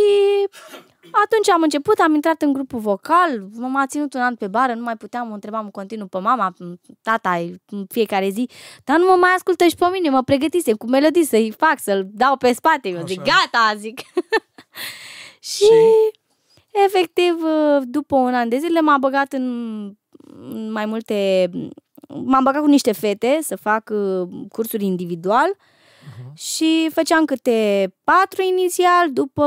[1.10, 4.82] atunci am început, am intrat în grupul vocal, m-a ținut un an pe bară, nu
[4.82, 6.54] mai puteam, o întrebam în continuu pe mama,
[7.02, 8.48] tata, în fiecare zi,
[8.84, 12.06] dar nu mă mai ascultă și pe mine, mă pregătisem cu melodii să-i fac, să-l
[12.12, 13.32] dau pe spate, eu zic, Așa.
[13.32, 14.00] gata, zic.
[15.52, 15.70] și
[16.86, 17.34] efectiv,
[17.82, 19.96] după un an de zile m-a băgat în
[20.40, 21.50] în mai multe...
[22.08, 25.56] M-am băgat cu niște fete să fac uh, cursuri individual
[26.34, 29.44] și făceam câte patru inițial, după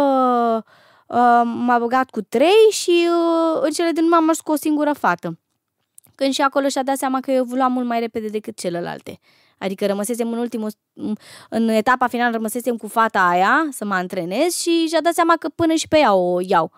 [1.10, 4.56] uh, m-a băgat cu trei și uh, în cele din urmă am mers cu o
[4.56, 5.40] singură fată.
[6.16, 9.20] Când și acolo și-a dat seama că eu evoluam mult mai repede decât celelalte.
[9.58, 10.72] Adică rămăsesem în ultimul,
[11.50, 15.50] în etapa finală rămăsesem cu fata aia să mă antrenez și și-a dat seama că
[15.50, 16.72] până și pe ea o iau.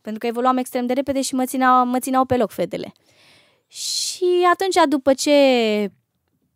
[0.00, 2.92] Pentru că evoluam extrem de repede și mă țineau, mă țineau pe loc fetele.
[3.66, 5.32] Și atunci, după ce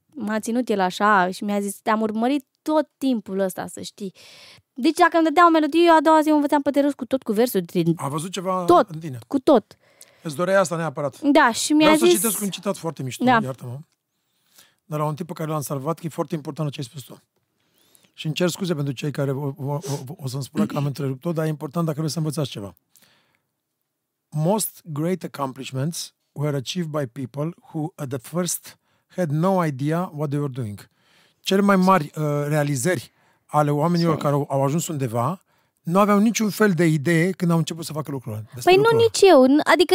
[0.08, 4.12] m-a ținut el așa și mi-a zis, te-am urmărit tot timpul ăsta, să știi.
[4.80, 6.94] Deci dacă îmi dădea o melodie, eu a doua zi o învățam pe de rost
[6.94, 8.88] cu tot cu versuri, din A văzut ceva Tot.
[8.90, 9.18] în tine.
[9.26, 9.76] cu tot.
[10.22, 11.20] Îți doreai asta neapărat.
[11.20, 12.14] Da, și mi-a Vreau să zis...
[12.14, 13.38] citesc un citat foarte mișto, Da.
[13.42, 13.79] iartă-mă.
[14.85, 17.02] Dar la un tip pe care l-am salvat, că e foarte important ce ai spus
[17.02, 17.22] tu.
[18.12, 19.79] Și îmi cer scuze pentru cei care o, o, o,
[20.16, 22.74] o să-mi spună că am întrerupt-o, dar e important dacă vreți să învățați ceva.
[24.31, 30.29] Most great accomplishments were achieved by people who at the first had no idea what
[30.29, 30.88] they were doing.
[31.40, 33.12] Cele mai mari uh, realizări
[33.50, 35.42] ale oamenilor care au, au ajuns undeva
[35.82, 38.42] nu aveau niciun fel de idee când au început să facă lucrurile.
[38.54, 39.08] despre Păi nu lucrul ăla.
[39.08, 39.40] nici eu.
[39.52, 39.94] N- Adică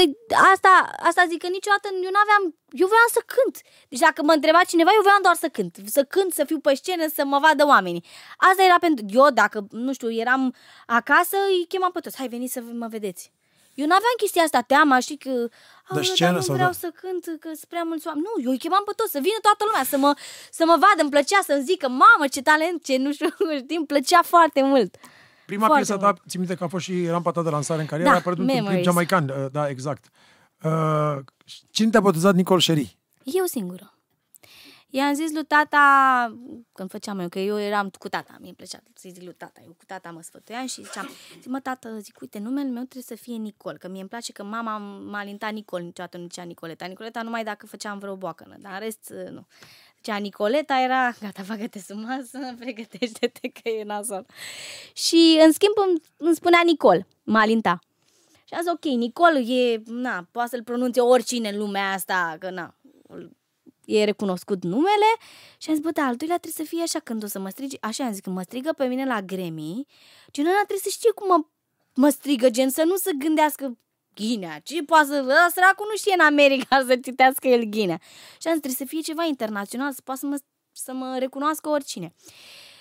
[0.54, 0.72] asta,
[1.10, 2.44] asta zic că niciodată eu nu aveam...
[2.82, 3.56] Eu voiam să cânt.
[3.90, 5.74] Deci dacă mă întreba cineva, eu voiam doar să cânt.
[5.98, 8.04] Să cânt, să fiu pe scenă, să mă vadă oamenii.
[8.50, 9.04] Asta era pentru...
[9.20, 10.42] Eu, dacă, nu știu, eram
[11.00, 12.18] acasă, îi chemam pe toți.
[12.20, 13.24] Hai, veniți să mă vedeți.
[13.82, 15.34] Eu nu aveam chestia asta, teama, știi că...
[15.88, 16.78] "Aoleu, scenă dar nu sau vreau da?
[16.84, 18.26] să cânt, că sunt prea mulți oameni.
[18.28, 20.12] Nu, eu îi chemam pe toți, să vină toată lumea, să mă,
[20.58, 23.28] să mă vadă, îmi plăcea să-mi zică, mamă, ce talent, ce nu știu,
[23.64, 24.92] știi, îmi plăcea foarte mult.
[25.52, 27.88] Prima Foarte piesă ta, țin minte că a fost și rampa ta de lansare în
[27.92, 28.90] carieră, Da, a apărut într-un clip Memories.
[28.92, 30.04] jamaican, uh, da, exact.
[30.64, 31.16] Uh,
[31.72, 32.98] cine te-a botezat Nicol Sherry?
[33.24, 33.93] Eu singură.
[34.96, 35.80] I-am zis lui tata,
[36.72, 39.72] când făceam eu, că eu eram cu tata, mi-e plăcea să-i zic lui tata, eu
[39.72, 41.10] cu tata mă sfătuiam și ziceam,
[41.42, 44.32] zic, mă tată, zic, uite, numele meu trebuie să fie Nicol, că mie îmi place
[44.32, 46.86] că mama m-a alintat Nicol, niciodată nu zicea Nicoleta.
[46.86, 49.48] Nicoleta numai dacă făceam vreo boacănă, dar în rest, nu.
[49.96, 54.26] Zicea Nicoleta era, gata, bagă-te sub masă, pregătește-te că e nasol.
[54.94, 57.80] Și, în schimb, îmi, îmi spunea Nicol, mă alinta.
[58.44, 62.50] Și am zis, ok, Nicol e, na, poate să-l pronunțe oricine în lumea asta, că
[62.50, 62.76] na,
[63.86, 65.12] e recunoscut numele
[65.58, 67.50] și am zis, bă, da, al doilea trebuie să fie așa când o să mă
[67.50, 69.86] strigi, așa am zis, când mă strigă pe mine la Grammy,
[70.32, 71.46] gen ăla trebuie să știe cum mă,
[71.94, 73.78] mă strigă, gen să nu se gândească
[74.16, 75.22] Ghinea, ce poate să...
[75.24, 78.00] Ăla săracul nu știe în America să citească el Ghinea.
[78.42, 80.40] Și am zis, trebuie să fie ceva internațional, să poată să mă,
[80.72, 82.14] să mă recunoască oricine.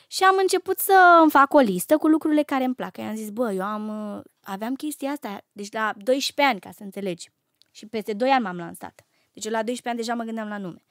[0.07, 2.97] Și am început să îmi fac o listă cu lucrurile care îmi plac.
[2.97, 6.83] I-am zis, bă, eu am, uh, aveam chestia asta, deci la 12 ani, ca să
[6.83, 7.31] înțelegi.
[7.71, 9.07] Și peste 2 ani m-am lansat.
[9.33, 10.83] Deci eu la 12 ani deja mă gândeam la nume.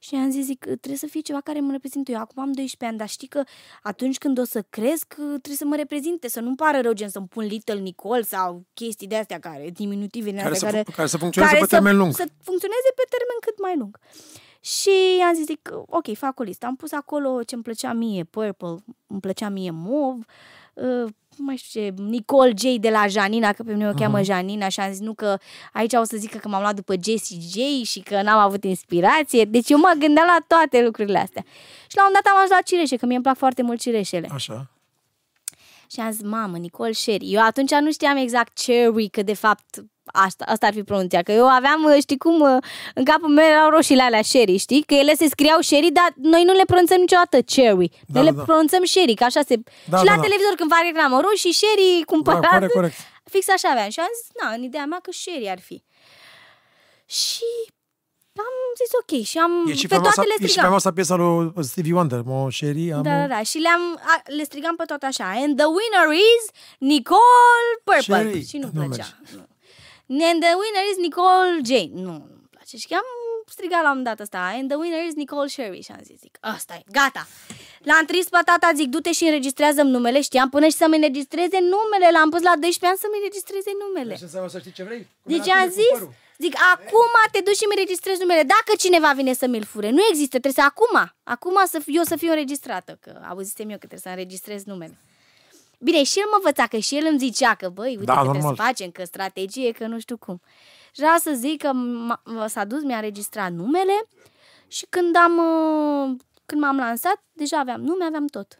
[0.00, 2.10] Și am zis, zic, trebuie să fie ceva care mă reprezintă.
[2.10, 3.42] Eu acum am 12 ani, dar știi că
[3.82, 7.26] atunci când o să cresc, trebuie să mă reprezinte, să nu-mi pară rău, gen să-mi
[7.28, 10.96] pun Little Nicole sau chestii de astea care, diminutive din Care astea să, care, fu-
[10.96, 12.12] care să funcționeze pe să- termen lung.
[12.14, 13.98] Să funcționeze pe termen cât mai lung.
[14.60, 14.90] Și
[15.28, 16.66] am zis, zic, ok, fac o listă.
[16.66, 18.74] Am pus acolo ce îmi plăcea mie, Purple,
[19.06, 20.24] îmi plăcea mie Mauve,
[20.74, 21.10] uh,
[21.44, 24.80] mai știu ce, Nicole J de la Janina, că pe mine o cheamă Janina și
[24.80, 25.38] am zis nu că
[25.72, 29.44] aici o să zică că m-am luat după Jessie J și că n-am avut inspirație.
[29.44, 31.44] Deci eu mă gândeam la toate lucrurile astea.
[31.86, 34.28] Și la un dat am ajuns la cireșe, că mie îmi plac foarte mult cireșele.
[34.32, 34.70] Așa.
[35.90, 37.32] Și am zis, mamă, Nicole Sherry.
[37.32, 41.22] Eu atunci nu știam exact cherry, că de fapt Asta, asta ar fi pronunția.
[41.22, 42.56] Că eu aveam, uh, știi cum, uh,
[42.94, 44.82] în capul meu erau roșiile alea sherry, știi?
[44.82, 47.88] Că ele se scriau sherry, dar noi nu le pronunțăm niciodată cherry.
[47.88, 48.42] Da, noi da, le da.
[48.42, 49.54] pronunțăm sherry, că așa se...
[49.88, 50.22] Da, și da, la da.
[50.22, 52.40] televizor când fac reclamă, roșii, sherry, cumpărat.
[52.40, 52.96] Da, corect, corect.
[53.24, 53.90] Fix așa aveam.
[53.90, 55.82] Și am zis, na, în ideea mea că sherry ar fi.
[57.06, 57.44] Și
[58.40, 60.62] am zis ok și am E și pe faimoasa, toate le e și strigam.
[60.62, 63.42] faimoasa piesa lui Stevie Wonder, Mo Sherry, am Da, da, da.
[63.42, 65.24] Și le-am, a, le strigam pe tot așa.
[65.24, 66.44] And the winner is
[66.78, 68.14] Nicole Purple.
[68.14, 68.46] Sherry.
[68.46, 69.06] Și nu-mi Nu plăcea.
[69.34, 69.46] Nu.
[70.10, 71.90] And the winner is Nicole Jane.
[71.92, 72.76] Nu, nu-mi place.
[72.76, 73.04] Și am
[73.46, 74.38] strigat la un dat ăsta.
[74.54, 75.80] And the winner is Nicole Sherry.
[75.80, 77.26] Și am zis, zic, ăsta e, gata.
[77.88, 80.20] L-am tris pe tata, zic, du-te și înregistrează numele.
[80.20, 82.06] Știam până și să-mi înregistreze numele.
[82.16, 84.14] L-am pus la 12 ani să-mi înregistreze numele.
[84.16, 85.02] Ce înseamnă să știi ce vrei?
[85.22, 86.12] Cum Deci era am tine cu zis, părul.
[86.44, 88.42] zic, acum te duci și mi înregistrezi numele.
[88.54, 90.94] Dacă cineva vine să mi-l fure, nu există, trebuie să acum,
[91.34, 94.96] acum să fiu, eu să fiu înregistrată, că auzisem eu că trebuie să înregistrez numele.
[95.78, 98.18] Bine, și el mă învăța, că și el îmi zicea că, băi, uite Da, că
[98.18, 98.34] normal.
[98.40, 100.40] trebuie să facem, că strategie, că nu știu cum.
[100.94, 104.08] Și vreau să zic că m- s-a dus, mi-a înregistrat numele
[104.68, 108.58] și când am, uh, când m-am lansat, deja aveam nume, aveam tot.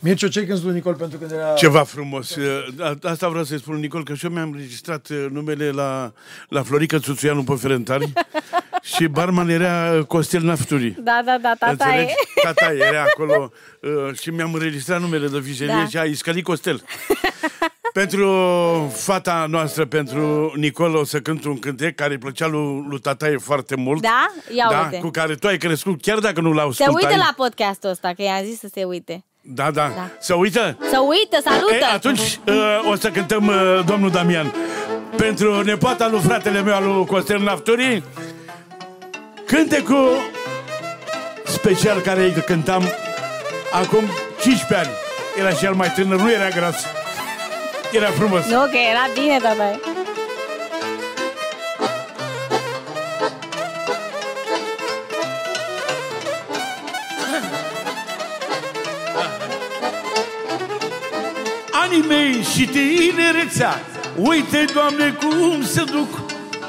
[0.00, 1.52] Mircea, ce când lui Nicol pentru când era...
[1.52, 2.36] Ceva frumos.
[2.80, 6.12] A- Asta vreau să-i spun, Nicol, că și eu mi-am registrat uh, numele la,
[6.48, 8.12] la Florica Țuțuianu pe Ferentari
[8.94, 10.94] și barman era Costel Nafturi.
[10.98, 12.12] Da, da, da, tata Înțelegi?
[12.34, 12.40] e.
[12.42, 15.86] Tata era acolo uh, și mi-am înregistrat numele de vijelie Da.
[15.86, 16.82] și a Iscali Costel.
[17.92, 18.28] pentru
[18.94, 23.36] fata noastră, pentru Nicol, o să cânt un cântec care îi plăcea lui, lui Tataie
[23.36, 24.02] foarte mult.
[24.02, 24.26] Da?
[24.56, 24.98] Ia da, uite.
[24.98, 27.10] cu care tu ai crescut, chiar dacă nu l-au Se ascultat.
[27.10, 29.24] uită la podcastul ăsta, că i-am zis să se uite.
[29.40, 30.10] Da, da, Da.
[30.20, 30.78] Să uită?
[30.90, 31.74] Să uită, salută!
[31.74, 34.54] E, atunci uh, o să cântăm uh, domnul Damian.
[35.16, 38.02] Pentru nepoata lui fratele meu, al lui Costel Nafturi,
[39.46, 40.16] cântecul
[41.46, 42.82] special care îi cântam
[43.72, 44.04] acum
[44.40, 44.96] 15 ani.
[45.38, 46.84] Era și el mai tânăr, nu era gras.
[47.92, 48.44] Era frumos.
[48.44, 49.80] Nu, că era bine, tata.
[61.72, 63.80] Anii mei și tinerețea
[64.16, 66.10] Uite, Doamne, cum se duc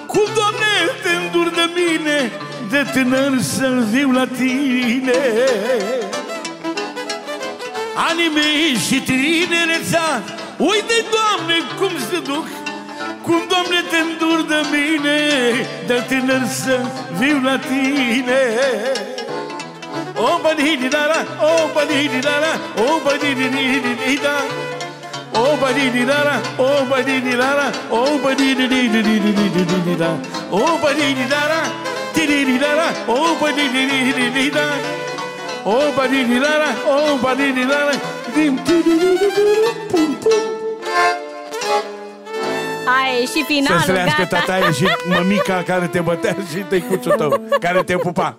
[0.08, 0.66] Cum, Doamne,
[1.04, 2.32] te îndur de mine
[2.70, 5.22] de tânăr să-l viu la tine.
[8.10, 10.24] Anii mei și tinerețea
[10.58, 12.48] Uite, Doamne, cum se duc
[13.26, 15.20] Cum, Doamne, te îndur de mine
[15.88, 16.80] De tânăr să
[17.20, 18.42] viu la tine.
[20.16, 21.20] O bădini da la,
[21.52, 22.54] o bădini da la
[22.84, 24.38] O bădini da
[25.40, 28.90] O bădini da la, o bădini da la O bădini da
[30.00, 31.62] la, o bădini da la
[32.18, 34.66] Di-di-di-da-da, opa di-di-di-di-da
[35.64, 36.70] Opa di-di-da-da,
[37.14, 37.94] opa di-di-da-da
[42.86, 44.26] a ieșit finalul, Să se gata.
[44.26, 48.38] tata aia și mămica care te bătea și tăicuțul tău, care te pupa.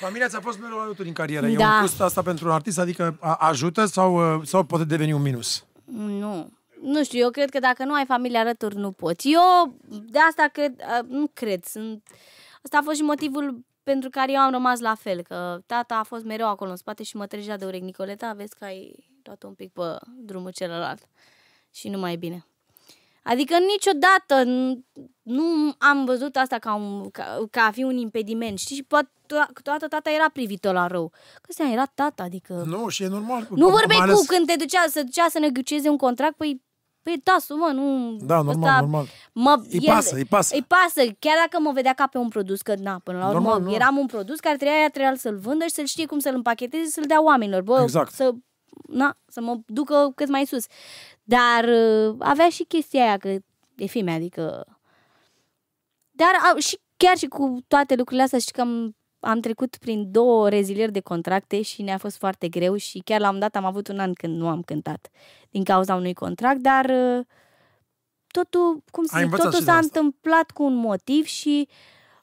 [0.00, 1.46] Familia ți-a fost mereu alături în carieră.
[1.46, 1.52] Da.
[1.52, 2.78] E un plus asta pentru un artist?
[2.78, 5.64] Adică a- ajută sau, uh, sau poate deveni un minus?
[5.96, 6.50] Nu.
[6.82, 9.30] Nu știu, eu cred că dacă nu ai familia alături, nu poți.
[9.30, 12.02] Eu de asta cred, uh, nu cred, sunt...
[12.12, 12.18] Uh,
[12.62, 16.02] Asta a fost și motivul pentru care eu am rămas la fel, că tata a
[16.02, 17.84] fost mereu acolo în spate și mă trăgea de urechi.
[17.84, 19.82] Nicoleta, vezi că ai luat un pic pe
[20.16, 21.08] drumul celălalt
[21.74, 22.46] și nu mai e bine.
[23.24, 28.58] Adică niciodată n- nu am văzut asta ca, un, ca, ca a fi un impediment.
[28.58, 28.76] Știi?
[28.76, 31.12] Și poate to- toată tata era privită la rău.
[31.42, 32.62] Că seama, era tata, adică...
[32.66, 33.46] Nu, și e normal.
[33.50, 36.62] Nu vorbeai mai ales- cu când te ducea, să ducea să negocieze un contract, păi,
[37.02, 38.16] păi tasul, mă, nu...
[38.26, 39.06] Da, normal, normal.
[39.32, 40.54] Mă, Îi pasă, îi pasă.
[40.54, 43.40] Îi pasă, chiar dacă mă vedea ca pe un produs, că na, până la urmă
[43.40, 43.74] Normal, nu.
[43.74, 46.90] eram un produs care trebuia, trebuia să-l vândă și să-l știe cum să-l împacheteze și
[46.90, 48.12] să-l dea oamenilor, bă, Exact.
[48.12, 48.32] să,
[48.88, 50.64] na, să mă ducă cât mai sus.
[51.22, 53.28] Dar uh, avea și chestia aia, că
[53.76, 54.66] e fimea, adică...
[56.10, 60.10] Dar a, și chiar și cu toate lucrurile astea, știi că am, am trecut prin
[60.10, 63.64] două rezilieri de contracte și ne-a fost foarte greu și chiar la un dat am
[63.64, 65.08] avut un an când nu am cântat
[65.50, 67.24] din cauza unui contract, dar uh,
[68.26, 69.88] totul, cum să Ai zic, învățat totul și de s-a asta.
[69.98, 71.68] întâmplat cu un motiv și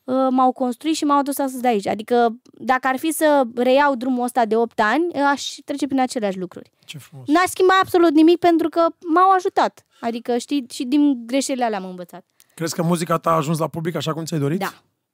[0.03, 1.87] uh, m-au construit și m-au adus astăzi de aici.
[1.87, 5.99] Adică dacă ar fi să reiau drumul ăsta de 8 ani, uh, aș trece prin
[5.99, 6.71] aceleași lucruri.
[6.85, 7.27] Ce frumos.
[7.27, 9.85] N-aș schimba absolut nimic pentru că m-au ajutat.
[9.99, 12.25] Adică, știi, și din greșelile alea am învățat.
[12.53, 14.59] Crezi că muzica ta a ajuns la public așa cum ți-ai dorit?
[14.59, 14.73] Da,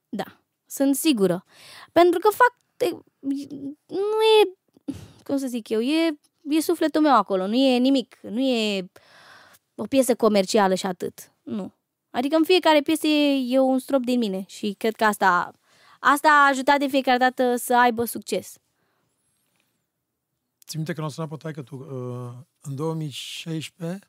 [0.10, 0.24] da,
[0.75, 1.43] sunt sigură.
[1.91, 2.97] Pentru că fac, te-
[3.88, 4.57] nu e,
[5.23, 6.17] cum să zic eu, e,
[6.49, 8.91] e sufletul meu acolo, nu e nimic, nu e
[9.75, 11.73] o piesă comercială și atât, nu.
[12.09, 15.51] Adică în fiecare piesă e, e un strop din mine și cred că asta,
[15.99, 18.57] asta a ajutat de fiecare dată să aibă succes.
[20.65, 23.99] Ți minte că n-o sunat pe taică tu uh, în 2016,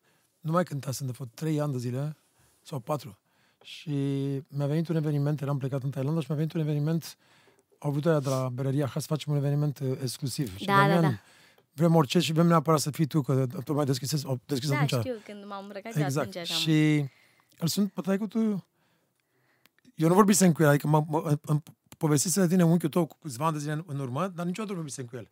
[0.40, 2.16] nu mai cântasem de fapt 3 ani de zile,
[2.62, 3.18] sau patru.
[3.66, 3.90] Și
[4.48, 7.16] mi-a venit un eveniment, eram plecat în Thailanda și mi-a venit un eveniment,
[7.78, 10.56] au avut aia de la berăria, hai să facem un eveniment uh, exclusiv.
[10.56, 11.20] Și Da, da, Damian, da.
[11.72, 14.74] Vrem orice și vrem neapărat să fii tu, că tu mai deschisezi, o deschis Da,
[14.74, 15.00] atunci.
[15.00, 16.06] știu, când m-am îmbrăcat exact.
[16.06, 16.28] Exact.
[16.28, 16.54] atunci așa.
[16.54, 17.04] Și
[17.58, 18.38] îl sunt pe taică tu...
[19.94, 21.62] Eu nu vorbisem cu el, adică mă, mă, îmi
[21.98, 24.72] povestise de tine unchiul tău cu câțiva ani de zile în, în urmă, dar niciodată
[24.72, 25.28] nu vorbisem cu el.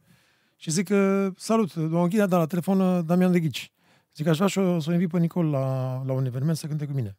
[0.57, 3.73] Și zic că, salut, domnul Ghida, da, la telefon uh, Damian de Ghici.
[4.15, 6.67] Zic, aș vrea și o, să o invit pe Nicol la, la un eveniment să
[6.67, 7.19] cânte cu mine.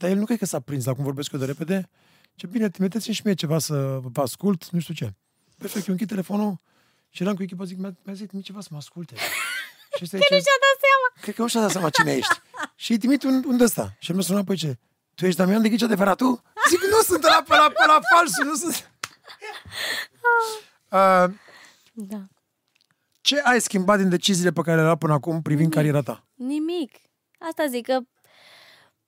[0.00, 1.88] Dar el nu cred că s-a prins la cum vorbesc eu de repede.
[2.34, 5.14] Ce bine, trimiteți-mi și mie ceva să vă ascult, nu știu ce.
[5.58, 6.60] Perfect, eu închid telefonul
[7.08, 9.14] și eram cu echipa, zic, mi-a, mi-a zis mie ceva să mă asculte.
[9.96, 11.20] Și ăsta Nu și-a dat seama.
[11.20, 12.40] cred că nu și-a dat seama cine ești.
[12.74, 13.96] și îi trimit un, un de ăsta.
[13.98, 14.78] Și el mi-a sunat, păi ce?
[15.14, 16.42] Tu ești Damian de Ghici adevărat tu?
[16.68, 18.90] Zic, nu sunt la, pe la, pe la falsul, nu sunt.
[20.88, 21.34] Uh,
[21.92, 22.26] Da.
[23.20, 26.24] ce ai schimbat din deciziile pe care le-ai luat până acum privind cariera ta?
[26.34, 26.92] Nimic.
[27.38, 27.98] Asta zic că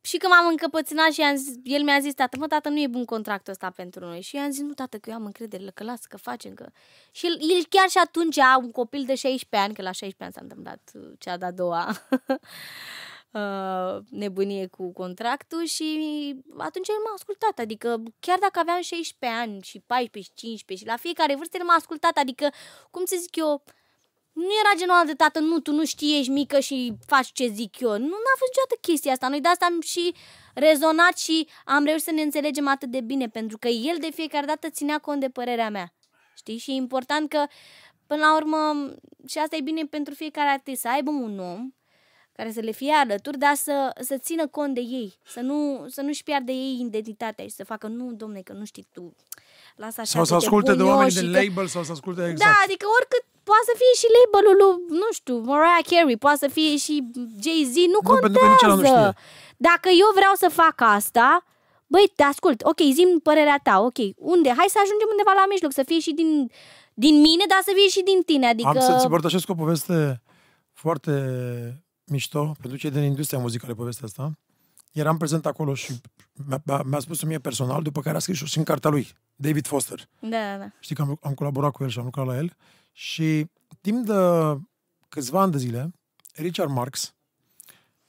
[0.04, 2.86] și când m-am încăpățânat și am zis, el mi-a zis, tată, mă, tată, nu e
[2.86, 4.20] bun contractul ăsta pentru noi.
[4.20, 6.66] Și eu am zis, nu, tată, că eu am încredere, că lasă, că facem, că...
[7.10, 10.32] Și el, el chiar și atunci, un copil de 16 ani, că la 16 ani
[10.32, 11.88] s-a întâmplat uh, cea de-a doua
[13.40, 15.86] uh, nebunie cu contractul și
[16.58, 20.90] atunci el m-a ascultat, adică chiar dacă aveam 16 ani și 14 și 15 și
[20.92, 22.48] la fiecare vârstă el m-a ascultat, adică,
[22.90, 23.62] cum să zic eu,
[24.32, 27.46] nu era genul ăla de tată, nu, tu nu știi, ești mică și faci ce
[27.46, 27.90] zic eu.
[27.90, 29.28] Nu, n-a fost niciodată chestia asta.
[29.28, 30.14] Noi de asta am și
[30.54, 34.46] rezonat și am reușit să ne înțelegem atât de bine, pentru că el de fiecare
[34.46, 35.94] dată ținea cont de părerea mea.
[36.36, 36.58] Știi?
[36.58, 37.46] Și e important că,
[38.06, 38.90] până la urmă,
[39.26, 41.72] și asta e bine pentru fiecare artist, să aibă un om
[42.32, 46.00] care să le fie alături, dar să, să țină cont de ei, să, nu, să
[46.00, 49.14] nu-și piardă ei identitatea și să facă, nu, domne, că nu știi tu,
[49.76, 51.66] lasă așa Sau să că te asculte de pun eu oameni și din că- label
[51.74, 52.50] sau să asculte exact.
[52.50, 56.48] da, adică oricât poate să fie și labelul lui, nu știu, Mariah Carey, poate să
[56.56, 56.94] fie și
[57.44, 59.08] Jay-Z, nu, Nu, pentru că nici ăla nu contează.
[59.10, 59.22] știe.
[59.68, 61.28] Dacă eu vreau să fac asta,
[61.92, 63.98] băi, te ascult, ok, zim părerea ta, ok,
[64.34, 64.48] unde?
[64.60, 66.30] Hai să ajungem undeva la mijloc, să fie și din,
[67.04, 68.68] din mine, dar să fie și din tine, adică...
[68.74, 69.96] Am să-ți împărtășesc o poveste
[70.72, 71.14] foarte
[72.14, 74.24] mișto pentru cei din industria muzicală, povestea asta.
[74.92, 76.00] Eram prezent acolo și
[76.32, 80.08] mi-a, mi-a spus mie personal, după care a scris și în cartea lui, David Foster.
[80.20, 80.70] Da, da, da.
[80.80, 82.56] Știi că am, am colaborat cu el și am lucrat la el.
[82.92, 83.46] Și
[83.80, 84.14] timp de
[85.08, 85.92] câțiva ani de zile,
[86.34, 87.14] Richard Marx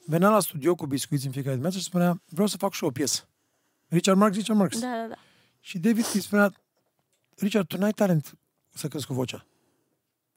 [0.05, 2.89] venea la studio cu biscuiți în fiecare dimineață și spunea, vreau să fac și eu
[2.89, 3.27] o piesă.
[3.87, 4.79] Richard Marx, Richard Marx.
[4.79, 5.15] Da, da, da.
[5.59, 6.53] Și David îi spunea,
[7.35, 8.37] Richard, tu n-ai talent
[8.73, 9.45] să cânti cu vocea.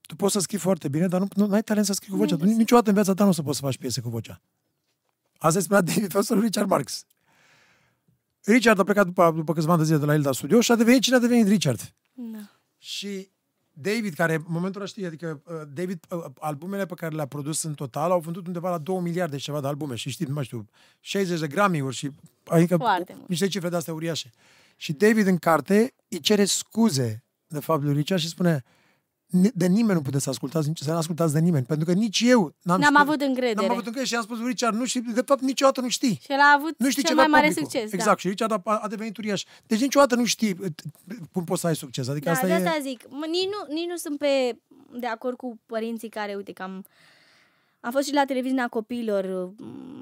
[0.00, 2.36] Tu poți să scrii foarte bine, dar nu, nu ai talent să scrii cu vocea.
[2.36, 4.40] Tu niciodată în viața ta nu o să poți să faci piese cu vocea.
[5.46, 7.04] Asta îi spunea David Foster lui Richard Marx.
[8.44, 10.72] Richard a plecat după, după câțiva ani de zile de la el la studio și
[10.72, 11.92] a devenit cine a devenit Richard.
[12.12, 12.38] da.
[12.78, 13.28] Și
[13.72, 17.62] David, care în momentul ăla știi, adică uh, David, uh, albumele pe care le-a produs
[17.62, 20.32] în total au vândut undeva la 2 miliarde și ceva de albume și știi, nu
[20.34, 20.68] mai știu,
[21.00, 22.10] 60 de Grammy-uri și
[22.44, 23.28] adică Foarte mult.
[23.28, 24.30] niște cifre de astea uriașe.
[24.76, 28.62] Și David în carte îi cere scuze de fapt lui Richard și spune "Ni-
[29.54, 32.20] de nimeni nu puteți să ascultați, nici- să nu ascultați de nimeni, pentru că nici
[32.24, 33.54] eu n-am, N-am știut- avut încredere.
[33.54, 36.18] N-am avut încredere și am spus lui Richard, nu știi, de fapt niciodată nu știi.
[36.22, 37.70] Și el a avut Nu știi cel ce mai va mare publicul.
[37.70, 37.92] succes.
[37.92, 38.20] Exact, da.
[38.20, 39.42] și Richard a, a devenit uriaș.
[39.66, 40.66] Deci niciodată nu știi uh,
[41.32, 42.08] cum poți să ai succes.
[42.08, 42.56] Adică Da, asta de e...
[42.56, 43.08] asta zic.
[43.08, 44.56] Mă, nici, nu, nici nu sunt pe,
[45.00, 46.84] de acord cu părinții care, uite, că am,
[47.80, 49.24] am fost și la televiziunea copiilor.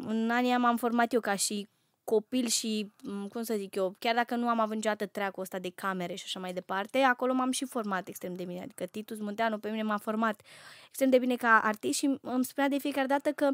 [0.06, 1.68] În anii aia m-am format eu ca și
[2.04, 5.58] copil și, m, cum să zic eu, chiar dacă nu am avut niciodată treacul ăsta
[5.58, 8.60] de camere și așa mai departe, acolo m-am și format extrem de bine.
[8.62, 10.40] Adică Titus Munteanu pe mine m-a format
[10.86, 13.50] extrem de bine ca artist și îmi spunea de fiecare dată că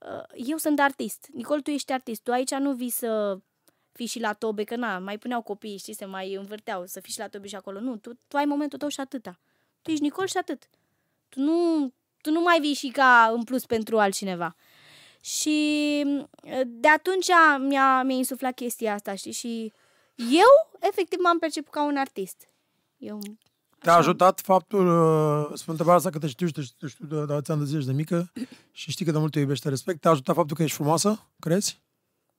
[0.00, 1.28] uh, eu sunt artist.
[1.32, 2.22] Nicol, tu ești artist.
[2.22, 3.38] Tu aici nu vii să
[3.92, 7.12] fii și la tobe, că na, mai puneau copiii, știi, se mai învârteau să fii
[7.12, 7.80] și la tobe și acolo.
[7.80, 9.38] Nu, tu, tu ai momentul tău și atâta.
[9.82, 10.68] Tu ești Nicol și atât.
[11.28, 14.56] Tu nu, tu nu mai vii și ca în plus pentru altcineva.
[15.26, 17.26] Și uh, de atunci
[17.58, 19.32] mi-a, mi-a insuflat chestia asta, știi?
[19.32, 19.72] Și
[20.16, 22.48] eu, efectiv, m-am perceput ca un artist.
[22.96, 23.18] Eu,
[23.78, 27.06] Te-a ajutat faptul, uh, spun întrebarea asta că te știu și te știu, te știu
[27.06, 28.32] de, de atâția ani de zile și de mică
[28.80, 30.00] și știi că de mult te iubește respect.
[30.00, 31.80] Te-a ajutat faptul că ești frumoasă, crezi?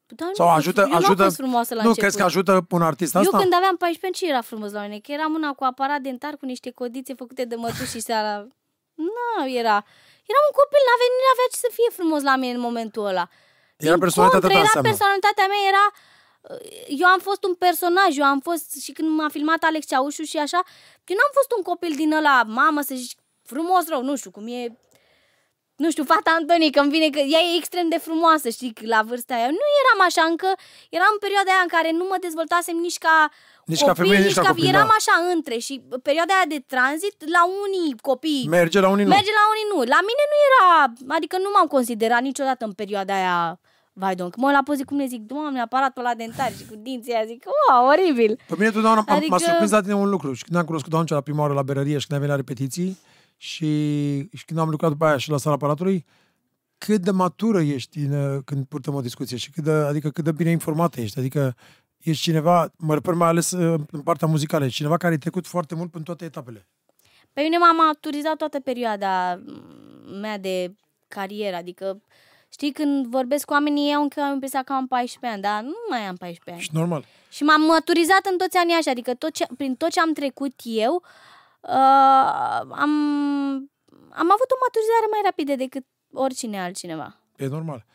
[0.06, 2.10] Dar Sau nu, ajută, eu nu am ajută fost frumoasă la Nu, început.
[2.10, 3.30] crezi că ajută un artist asta?
[3.34, 5.00] Eu când aveam 14 ani, ce era frumos la mine?
[5.00, 8.47] Că eram una cu aparat dentar, cu niște codițe făcute de mătuși și seara.
[8.93, 9.86] Nu, era...
[10.32, 13.26] Eram un copil, n-avea, nu avea ce să fie frumos la mine în momentul ăla.
[13.86, 14.90] Era Din personalitatea contră, ta era înseamnă.
[14.90, 15.86] personalitatea mea, era...
[17.02, 18.68] Eu am fost un personaj, eu am fost...
[18.86, 20.60] Și când m-a filmat Alex Ceaușu și așa,
[21.10, 23.16] eu n-am fost un copil din ăla, mamă, să zici,
[23.52, 24.62] frumos rău, nu știu, cum e
[25.84, 29.02] nu știu, fata Antonie, că îmi vine că ea e extrem de frumoasă, știi, la
[29.02, 29.50] vârsta aia.
[29.62, 30.50] Nu eram așa, încă
[30.90, 33.32] eram în perioada aia în care nu mă dezvoltasem nici ca
[33.72, 34.98] Nici ca femeie, nici ca copil, Eram da.
[35.00, 35.74] așa între și
[36.08, 39.14] perioada aia de tranzit, la unii copii Merge la unii nu.
[39.18, 39.78] merge la unii nu.
[39.96, 40.68] La mine nu era,
[41.18, 43.60] adică nu m-am considerat niciodată în perioada aia
[44.00, 46.66] Vai, domn, că mă uit la poze cum le zic, doamne, aparatul la dentar și
[46.70, 48.40] cu dinții aia, zic, wow, oribil.
[48.48, 49.14] Pe mine totdeauna adică...
[49.14, 50.34] Adică- m-a surprins la tine un lucru.
[50.34, 52.36] Și când am cunoscut atunci la prima oară la berărie și când am venit la
[52.46, 52.98] repetiții
[53.38, 53.72] și,
[54.34, 56.06] și când am lucrat după aia și la sala aparatului,
[56.78, 60.32] cât de matură ești în, când purtăm o discuție și cât de, adică cât de
[60.32, 61.20] bine informată ești.
[61.20, 61.56] Adică
[62.04, 65.48] ești cineva, mă refer mai ales uh, în partea muzicală, ești cineva care a trecut
[65.48, 66.68] foarte mult prin toate etapele.
[67.34, 70.76] Pe mine m-a maturizat toată perioada mm, mea de
[71.08, 72.02] carieră, adică
[72.50, 75.78] Știi, când vorbesc cu oamenii, eu încă am impresia că am 14 ani, dar nu
[75.90, 76.62] mai am 14 ani.
[76.62, 77.06] Și normal.
[77.30, 80.54] Și m-am maturizat în toți anii așa, adică tot ce, prin tot ce am trecut
[80.64, 81.04] eu,
[81.62, 82.92] uh, am,
[84.22, 87.20] am avut o maturizare mai rapidă decât oricine altcineva.
[87.38, 87.86] E normal.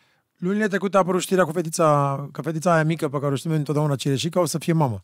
[0.42, 3.50] Lunile trecute a apărut știrea cu fetița, că fetița aia mică pe care o știm
[3.50, 5.02] noi întotdeauna Cireșica o să fie mamă.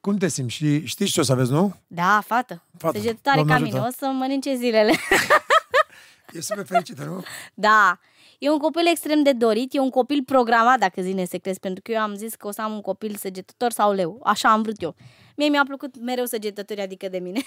[0.00, 0.54] Cum te simți?
[0.54, 1.74] Și știți ce o să aveți, nu?
[1.86, 2.64] Da, fată.
[2.78, 2.98] Fată.
[2.98, 3.76] Săgetătoare Doamne ca ajută.
[3.76, 4.92] mine, o să mănânce zilele.
[6.32, 7.22] E super fericită, nu?
[7.54, 7.98] da.
[8.38, 11.92] E un copil extrem de dorit, e un copil programat, dacă zine secret, pentru că
[11.92, 14.20] eu am zis că o să am un copil săgetător sau leu.
[14.24, 14.94] Așa am vrut eu.
[15.36, 17.40] Mie mi-a plăcut mereu săgetători, adică de mine.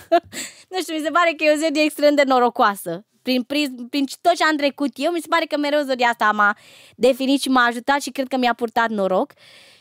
[0.70, 3.04] nu știu, mi se pare că e o zodie extrem de norocoasă.
[3.28, 6.32] Prin, prin, prin tot ce am trecut eu, mi se pare că mereu zodia asta
[6.32, 6.56] m-a
[6.96, 9.32] definit și m-a ajutat și cred că mi-a purtat noroc.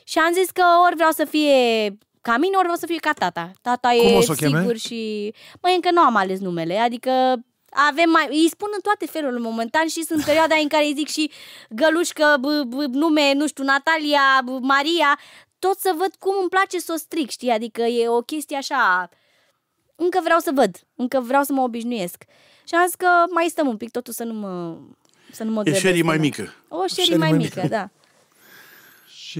[0.03, 1.57] Și am zis că ori vreau să fie
[2.21, 3.51] ca mine, ori vreau să fie ca tata.
[3.62, 4.60] Tata Cum e o să o cheme?
[4.60, 5.33] sigur și...
[5.62, 7.12] Măi, încă nu am ales numele, adică
[7.69, 8.27] avem mai...
[8.29, 11.31] Îi spun în toate felurile momentan și sunt perioada în care îi zic și
[11.69, 15.19] gălușcă, b, b, nume, nu știu, Natalia, b, Maria,
[15.60, 17.49] tot să văd cum îmi place să o stric, știi?
[17.49, 19.10] Adică e o chestie așa...
[19.95, 22.23] Încă vreau să văd, încă vreau să mă obișnuiesc.
[22.67, 24.77] Și am zis că mai stăm un pic, totul să nu mă...
[25.32, 26.53] Să nu mă E grăbesc Sherry mai până- mică.
[26.67, 27.75] O Sherry Sherry mai mai mică, mică.
[27.75, 27.89] da.
[29.08, 29.39] Și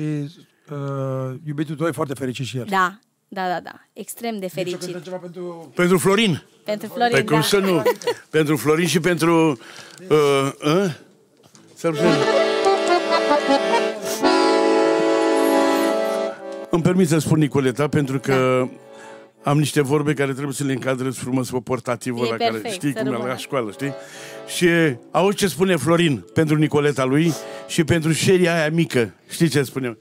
[0.70, 2.66] uh, iubitul tău e foarte fericit și el.
[2.70, 3.72] Da, da, da, da.
[3.94, 5.04] Extrem de Deci o cântă fericit.
[5.04, 5.72] ceva pentru...
[5.76, 6.44] Pentru Florin.
[6.64, 7.42] Pentru Florin, Păi cum da.
[7.42, 7.84] să nu?
[8.30, 9.60] pentru Florin și pentru...
[10.10, 10.92] Uh, uh?
[11.74, 11.92] Să
[16.70, 18.68] Îmi permit să spun Nicoleta, pentru că
[19.48, 22.74] am niște vorbe care trebuie să le încadrez frumos pe portativul E ăla care perfect,
[22.74, 23.30] știi să cum e rămână.
[23.32, 23.94] la școală, știi?
[24.56, 24.68] Și
[25.12, 27.34] auzi ce spune Florin pentru Nicoleta lui
[27.68, 29.14] și pentru șeria aia mică.
[29.30, 29.98] Știi ce spune?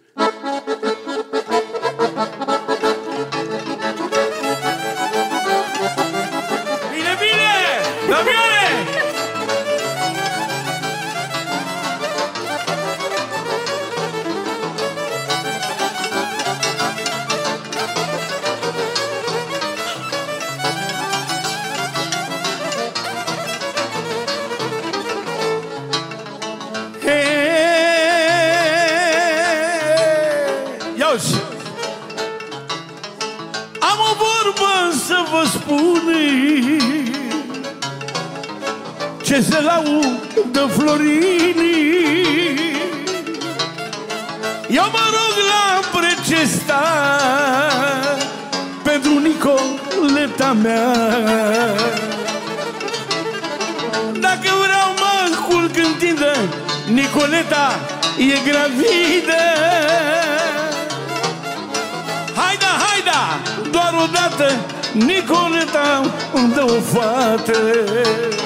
[67.37, 67.59] O fată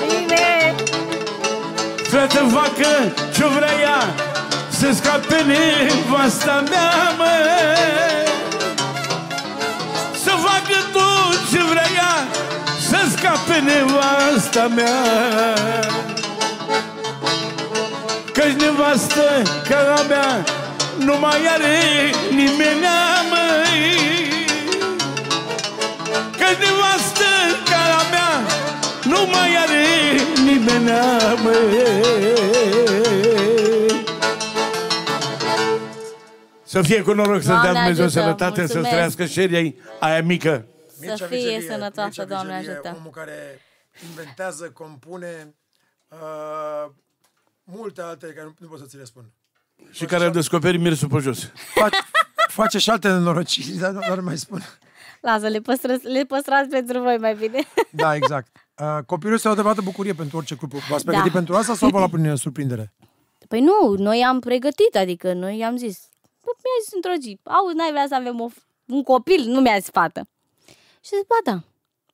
[0.06, 0.74] Bine!
[2.10, 4.14] Fată vacă, ce vrea ea?
[4.68, 7.32] Să scape nevasta mea, mă.
[10.22, 12.26] Să facă tot ce vrea ea
[12.88, 15.00] Să scape nevasta mea.
[18.32, 20.44] Căci nevastă ca a mea
[20.98, 21.78] Nu mai are
[22.30, 22.86] nimeni,
[23.30, 24.19] măi
[30.80, 31.84] nimeni, măi
[36.62, 38.88] Să fie cu noroc, să Doamne dea Dumnezeu ajută, sănătate, să mulțumesc.
[38.88, 40.66] trăiască șeria aia mică.
[41.00, 42.96] Mircea fie Vigelie, sănătoasă, Mircea Doamne Vigelie, ajută.
[42.98, 43.60] omul care
[44.08, 45.54] inventează, compune
[46.08, 46.90] uh,
[47.64, 49.24] multe alte care nu, nu pot să ți le spun.
[49.90, 51.50] Și care a descoperit mirsul pe jos.
[51.74, 51.96] Face,
[52.46, 54.62] face și alte nenorociri, dar nu dar mai spun.
[55.20, 57.58] Lasă, le, păstrăți, le păstrați pentru voi mai bine.
[57.90, 58.56] Da, exact.
[58.80, 60.78] Uh, copilul este o adevărată bucurie pentru orice cuplu.
[60.88, 61.10] V-ați Da.
[61.10, 62.92] pregătit pentru asta sau v-a luat prin surprindere?
[63.48, 66.08] Păi nu, noi am pregătit, adică noi i-am zis.
[66.44, 68.48] Bă, mi-a zis într-o zi, auzi, n-ai vrea să avem o,
[68.86, 69.44] un copil?
[69.46, 70.28] Nu mi-a zis fată.
[71.00, 71.62] Și zic, ba da.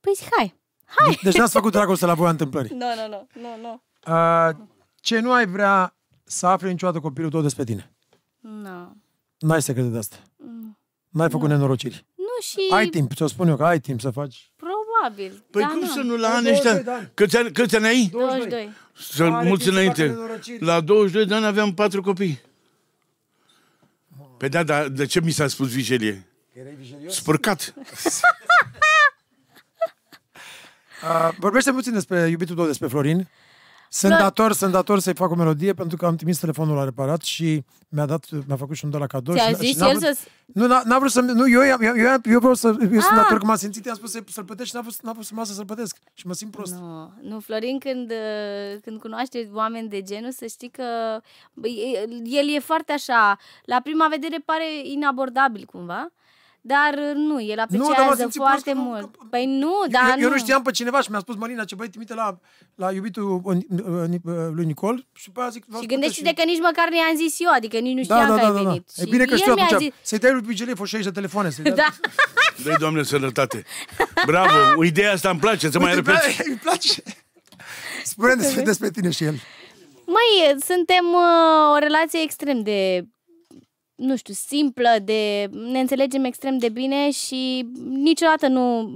[0.01, 0.55] Păi zic, hai,
[0.85, 1.19] hai.
[1.23, 2.77] Deci n-ați făcut dragoste la voia întâmplării.
[2.77, 3.83] Nu, nu, nu, nu, nu.
[4.15, 4.55] Uh,
[5.01, 7.93] ce nu ai vrea să afli niciodată copilul tău despre tine?
[8.41, 8.97] Nu.
[9.39, 10.17] N-ai secrete de asta.
[11.09, 12.07] N-ai făcut nenorociri.
[12.15, 14.53] Nu și Ai timp, ți-o spun eu că ai timp să faci.
[15.15, 15.43] Probabil.
[15.51, 15.87] Păi da, cum na.
[15.87, 16.73] să nu la La ani ăștia?
[16.73, 17.11] 22 de ani.
[17.15, 18.09] Câți ani, câți ani ai?
[18.13, 18.71] 22.
[18.99, 20.07] Să Are mulți timp să înainte.
[20.07, 20.65] facă nenorociri.
[20.65, 22.41] La 22 de ani aveam patru copii.
[24.39, 26.27] Pe da, dar de ce mi s-a spus vijelie?
[26.53, 27.15] Erai vijelios?
[27.15, 27.75] Spărcat.
[31.03, 33.29] Uh, vorbește puțin despre iubitul tău, despre Florin.
[33.89, 36.85] Sunt Flor- dator, sunt dator să-i fac o melodie pentru că am trimis telefonul la
[36.85, 39.35] reparat și mi-a dat, mi-a făcut și un de la cadou.
[39.35, 41.61] Ți-a și, zis și n-a el vrut, să- Nu, n-a, n-a vrut să Nu, eu,
[41.63, 42.67] eu, eu, eu vreau să...
[42.67, 43.15] Eu sunt Ah.
[43.17, 45.31] dator că m-a simțit, i-am spus să, să-l plătesc și n-a vrut, n-a vrut să
[45.35, 45.97] mă lasă să-l plătesc.
[46.15, 46.75] Și mă simt prost.
[46.75, 50.85] Nu, nu, Florin, când, uh, când cunoaște oameni de genul, să știi că
[51.53, 56.09] bă, e- el e foarte așa, la prima vedere pare inabordabil cumva,
[56.67, 59.01] dar uh, nu, el dar m-am apreciază simțit foarte prost că nu- mult.
[59.17, 60.33] că- Păi nu, dar eu, eu nu.
[60.35, 62.39] nu știam pe cineva și mi-a spus Marina ce băi, trimite la,
[62.75, 65.65] la iubitul uh, uh, uh, lui Nicol și pe aia zic...
[65.67, 68.03] vreau Și să gândește-te plătesc că nici măcar nu i-am zis eu, adică nici nu
[68.03, 68.69] Da, știam da, că da, ai da, da.
[68.69, 68.89] venit.
[68.97, 69.81] E Și bine că el știu mi-a atunci.
[69.83, 71.51] zis, Să-i dai lui Vigelie fă de telefoane.
[71.51, 71.73] Să-i dai...
[71.75, 71.89] da.
[72.65, 73.65] Dă-i, Doamne, sănătate.
[74.31, 76.49] Bravo, ideea asta îmi place, să mai Uite, repeți.
[76.49, 77.03] Îmi place.
[78.05, 79.35] spune despre, despre tine și el.
[80.07, 83.05] Măi, suntem uh, o relație extrem de,
[83.97, 88.95] nu știu, simplă, de ne înțelegem extrem de bine și niciodată nu,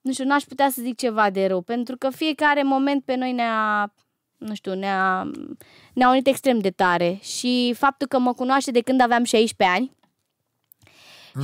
[0.00, 3.32] nu știu, n-aș putea să zic ceva de rău, pentru că fiecare moment pe noi
[3.32, 3.92] ne-a,
[4.36, 5.30] nu știu, ne-a,
[5.92, 9.98] ne-a unit extrem de tare și faptul că mă cunoaște de când aveam 16 ani,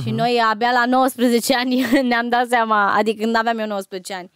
[0.03, 4.31] și noi abia la 19 ani ne-am dat seama, adică când aveam eu 19 ani,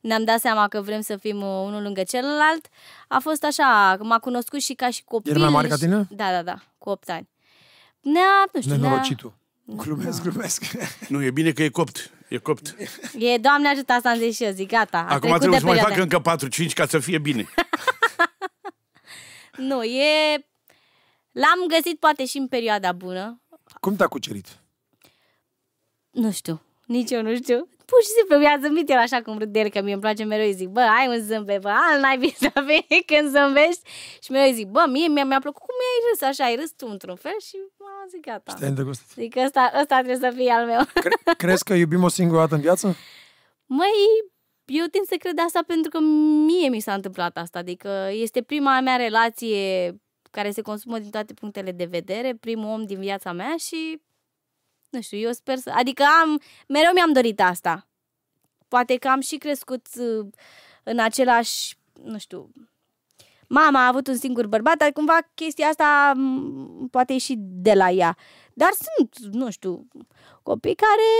[0.00, 2.68] ne-am dat seama că vrem să fim uh, unul lângă celălalt.
[3.08, 5.32] A fost așa, că m-a cunoscut și ca și copil.
[5.32, 6.06] El mai mare ca și- tine?
[6.10, 7.28] Da, da, da, cu 8 ani.
[8.02, 8.82] Ne-a, nu știu, ne-a...
[8.88, 9.34] Nenorocitul.
[9.64, 10.64] Glumesc, glumesc.
[11.08, 12.10] Nu, e bine că e copt.
[12.28, 12.74] E copt.
[13.18, 14.98] E, Doamne ajută, asta am zis și eu, zic, gata.
[14.98, 16.20] A Acum trecut trebuie de să mai perioada.
[16.22, 17.48] facă încă 4-5 ca să fie bine.
[19.56, 20.46] Nu, e...
[21.32, 23.40] L-am găsit poate și în perioada bună.
[23.80, 24.46] Cum te-a cucerit?
[26.10, 27.68] Nu știu, nici eu nu știu.
[27.84, 30.24] Pur și simplu mi-a zâmbit el așa cum râd de el, că mie îmi place
[30.24, 33.82] mereu, îi zic, bă, ai un zâmbet, bă, al n-ai să vei când zâmbești.
[34.22, 36.70] Și mereu îi zic, bă, mie mi-a, mi-a plăcut cum mi-ai râs așa, ai râs
[36.70, 37.56] tu într-un fel și
[38.02, 38.54] m-am zis, gata.
[38.54, 39.08] Te-ai îndrăgostit.
[39.08, 40.80] Zic, ăsta, ăsta trebuie să fie al meu.
[40.94, 42.96] Cre- crezi că iubim o singură dată în viață?
[43.66, 43.88] Măi,
[44.64, 45.98] eu tind să cred asta pentru că
[46.46, 47.58] mie mi s-a întâmplat asta.
[47.58, 49.94] Adică este prima mea relație
[50.30, 54.00] care se consumă din toate punctele de vedere, primul om din viața mea și
[54.90, 55.70] nu știu, eu sper să...
[55.70, 57.88] Adică am, mereu mi-am dorit asta.
[58.68, 60.26] Poate că am și crescut uh,
[60.82, 62.50] în același, nu știu,
[63.52, 67.72] mama a avut un singur bărbat, dar cumva chestia asta m, poate e și de
[67.72, 68.16] la ea.
[68.54, 69.88] Dar sunt, nu știu,
[70.42, 71.10] copii care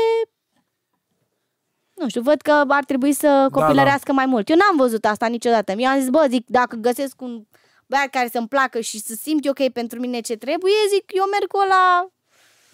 [1.95, 4.49] nu știu, văd că ar trebui să copilărească mai mult.
[4.49, 5.74] Eu n-am văzut asta niciodată.
[5.74, 7.45] Mi-am zis, bă, zic, dacă găsesc un
[7.87, 11.11] băiat care să-mi placă și să simt eu că e pentru mine ce trebuie, zic,
[11.14, 12.09] eu merg cu ăla...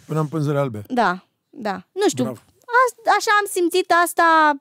[0.06, 0.82] Până în pânzele albe.
[0.86, 1.82] Da, da.
[1.92, 2.40] Nu știu, Bravo.
[2.66, 4.52] a, așa am simțit asta...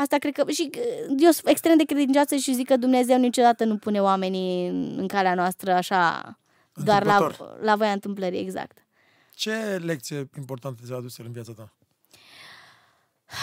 [0.00, 0.50] Asta cred că...
[0.50, 4.68] Și uh, eu sunt extrem de credincioasă și zic că Dumnezeu niciodată nu pune oamenii
[4.68, 6.38] în, în calea noastră așa...
[6.84, 7.62] Doar la, Întâmplător.
[7.62, 8.86] la voia întâmplării, exact.
[9.34, 11.72] Ce lecție importantă ți-a adus el în viața ta?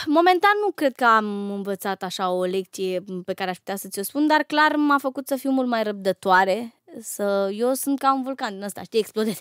[0.05, 4.03] Momentan nu cred că am învățat așa o lecție pe care aș putea să ți-o
[4.03, 6.73] spun, dar clar m-a făcut să fiu mult mai răbdătoare.
[7.01, 7.51] Să...
[7.53, 9.39] Eu sunt ca un vulcan din ăsta, știi, explodez.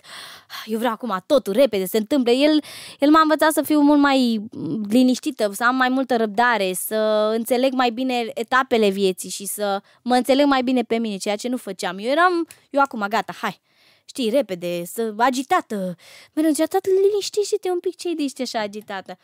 [0.65, 2.31] Eu vreau acum totul repede, se întâmplă.
[2.31, 2.63] El,
[2.99, 4.45] el m-a învățat să fiu mult mai
[4.89, 10.15] liniștită, să am mai multă răbdare, să înțeleg mai bine etapele vieții și să mă
[10.15, 11.97] înțeleg mai bine pe mine, ceea ce nu făceam.
[11.97, 13.61] Eu eram, eu acum, gata, hai,
[14.05, 15.95] știi, repede, să agitată.
[16.33, 19.17] Mereu zicea, tată, liniștește-te un pic, ce-i de ești așa agitată?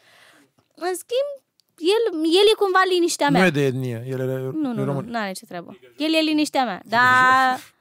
[0.75, 1.29] În schimb,
[1.77, 3.41] el, el e cumva liniștea mea.
[3.41, 5.05] Nu e de etnie, el e, nu, nu, e nu, român.
[5.05, 5.79] nu are ce treabă.
[5.97, 7.61] El e liniștea mea, dar m,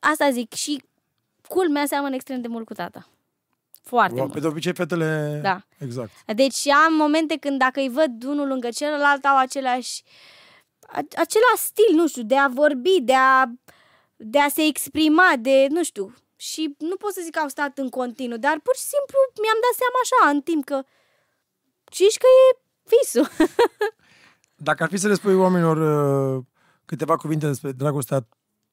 [0.00, 0.82] asta zic și
[1.48, 3.08] culmea seamănă extrem de mult cu tata.
[3.82, 4.32] Foarte Wow, mult.
[4.32, 5.38] pe de obicei fetele...
[5.42, 5.60] Da.
[5.78, 6.10] Exact.
[6.34, 10.02] Deci am momente când dacă îi văd unul lângă celălalt au același
[10.80, 13.44] a- același stil, nu știu, de a vorbi, de a,
[14.16, 16.14] de a se exprima, de, nu știu.
[16.36, 19.58] Și nu pot să zic că au stat în continuu, dar pur și simplu mi-am
[19.66, 20.82] dat seama așa, în timp că
[21.92, 22.58] știi că e
[22.92, 23.28] visul.
[24.68, 25.76] Dacă ar fi să le spui oamenilor
[26.36, 26.44] uh,
[26.84, 28.26] câteva cuvinte despre dragostea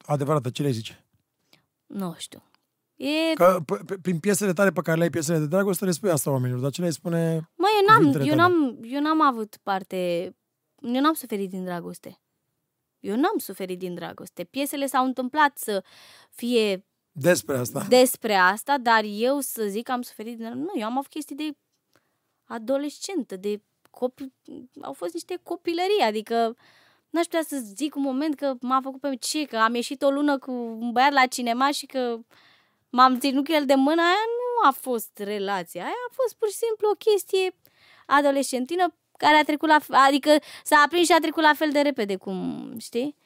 [0.04, 1.04] adevărată, ce le zice?
[1.86, 2.42] nu știu.
[2.96, 5.90] E Că p- p- prin piesele tale pe care le ai, piesele de dragoste, le
[5.90, 7.50] spui asta oamenilor, dar ce le spune...
[7.54, 8.40] Mă, eu n-am, Cuvintele eu tale.
[8.52, 9.96] n-am, eu n-am avut parte...
[10.80, 12.20] Eu n-am suferit din dragoste.
[13.00, 14.44] Eu n-am suferit din dragoste.
[14.44, 15.84] Piesele s-au întâmplat să
[16.30, 17.86] fie Despre asta.
[17.88, 20.46] despre asta, dar eu să zic că am suferit din...
[20.46, 21.56] Nu, eu am avut chestii de
[22.44, 24.32] adolescentă, de copil...
[24.82, 26.56] Au fost niște copilării, adică
[27.14, 30.10] n-aș putea să zic un moment că m-a făcut pe ce, că am ieșit o
[30.10, 32.18] lună cu un băiat la cinema și că
[32.90, 36.48] m-am ținut cu el de mână, aia nu a fost relația, aia a fost pur
[36.48, 37.54] și simplu o chestie
[38.06, 39.78] adolescentină care a trecut la...
[39.88, 40.30] Adică
[40.64, 43.16] s-a aprins și a trecut la fel de repede, cum, știi?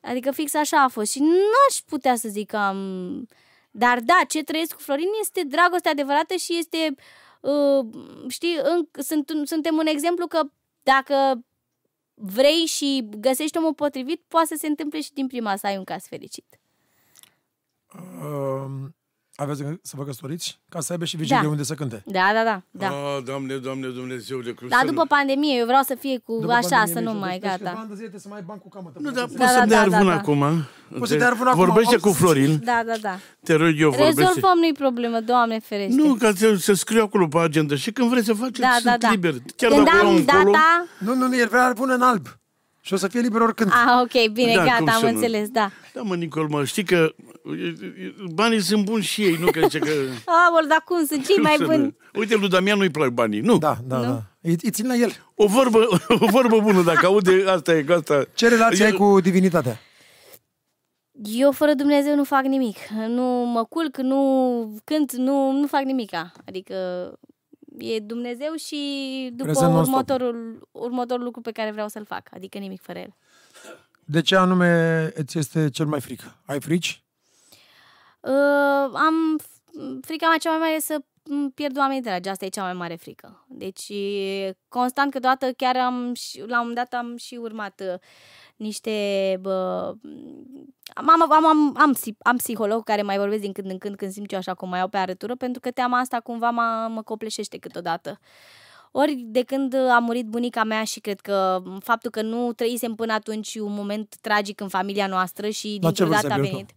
[0.00, 1.10] Adică fix așa a fost.
[1.10, 3.28] Și nu aș putea să zic că am
[3.70, 6.94] Dar da, ce trăiesc cu Florin este dragoste adevărată și este,
[7.40, 7.86] uh,
[8.28, 10.40] știi, în, sunt, suntem un exemplu că
[10.82, 11.44] dacă
[12.22, 15.84] vrei și găsești omul potrivit, poate să se întâmple și din prima să ai un
[15.84, 16.60] caz fericit.
[17.94, 18.88] Uh,
[19.40, 20.60] aveți gând să vă căsătoriți?
[20.68, 21.48] Ca să aibă și vigilie Da.
[21.48, 22.02] unde să cânte.
[22.06, 22.62] Da, da, da.
[22.70, 22.86] da.
[22.88, 26.52] Ah, Doamne, Doamne, Dumnezeule, cum Dar să după pandemie, eu vreau să fie cu După
[26.52, 27.56] așa, pandemie, să nu deci- mai, deci gata.
[27.56, 28.98] câțiva ani de zile trebuie să mai ai bani cu camătă.
[28.98, 30.18] Nu, Poate dar să- poți Da, să-mi da, dai da, arvun da.
[30.18, 30.42] acum?
[30.98, 32.60] Poți să dai arvun acum, Vorbește auzi, cu Florin.
[32.64, 33.14] Da, da, da.
[33.44, 34.20] Te rog eu, vorbește.
[34.20, 36.02] Rezolvăm, nu-i problemă, Doamne ferește.
[36.02, 38.90] Nu, ca să, să scriu acolo pe agenda și când vrei să faceți, da, da,
[38.90, 39.10] sunt da.
[39.10, 39.34] liber.
[39.56, 40.86] Chiar Când dacă eu am încolo, data...
[40.98, 42.26] Nu, nu, nu, el vrea arvun în alb.
[42.90, 43.70] Și o să fie liber oricând.
[43.70, 45.12] Ah, ok, bine, Da, cum gata, am să nu?
[45.14, 45.70] înțeles, da.
[45.94, 47.14] Da, mă, Nicol, mă, știi că
[47.44, 47.66] e,
[48.04, 49.90] e, banii sunt buni și ei, nu că zice că...
[50.50, 51.78] Aoleu, dar cum sunt cei mai Să buni?
[51.78, 51.94] nu.
[52.14, 53.58] Uite, lui Damian nu-i plac banii, nu.
[53.58, 54.22] Da, da, da.
[54.40, 55.10] Îi, îi țin la el.
[55.34, 55.78] O vorbă,
[56.24, 58.24] o vorbă bună, dacă aude, asta e, că asta...
[58.34, 59.78] Ce relație ai Eu- cu divinitatea?
[61.22, 62.76] Eu fără Dumnezeu nu fac nimic.
[63.08, 63.22] Nu
[63.52, 66.32] mă culc, nu cânt, nu, nu fac nimica.
[66.46, 66.74] Adică
[67.78, 68.76] e Dumnezeu și
[69.32, 69.92] după Prezent non-stop.
[69.94, 72.28] următorul, următorul lucru pe care vreau să-l fac.
[72.34, 73.14] Adică nimic fără el.
[74.04, 76.36] De ce anume îți este cel mai frică?
[76.46, 77.02] Ai frici?
[78.20, 79.38] Uh, am
[80.00, 82.28] frica mea cea mai mare e să m, pierd oamenii dragi.
[82.28, 83.44] Asta e cea mai mare frică.
[83.48, 87.98] Deci, e, constant, câteodată chiar am, și- la un moment dat am și urmat uh,
[88.60, 89.36] niște...
[89.40, 89.92] Bă,
[90.94, 93.96] am, am, am, am, am, psi- am psiholog care mai vorbesc din când în când
[93.96, 96.88] când simt eu așa cum mai iau pe arătură, pentru că teama asta cumva mă,
[96.90, 98.18] mă copleșește câteodată.
[98.92, 103.12] Ori de când a murit bunica mea și cred că faptul că nu trăisem până
[103.12, 106.48] atunci un moment tragic în familia noastră și La dintr-o ce vârstă dată a ai
[106.50, 106.66] pierdut-o?
[106.66, 106.74] venit.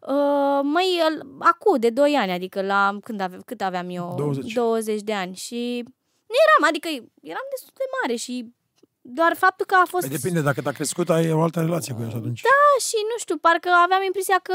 [0.00, 4.14] Uh, măi, el- acu, de 2 ani, adică la când ave, cât aveam eu?
[4.16, 4.52] 20.
[4.52, 5.82] 20 de ani și
[6.26, 6.88] nu eram, adică
[7.22, 8.52] eram destul de mare și
[9.00, 10.06] doar faptul că a fost...
[10.08, 12.40] Păi depinde, dacă te-a crescut, ai o altă relație cu el și atunci.
[12.40, 14.54] Da, și nu știu, parcă aveam impresia că,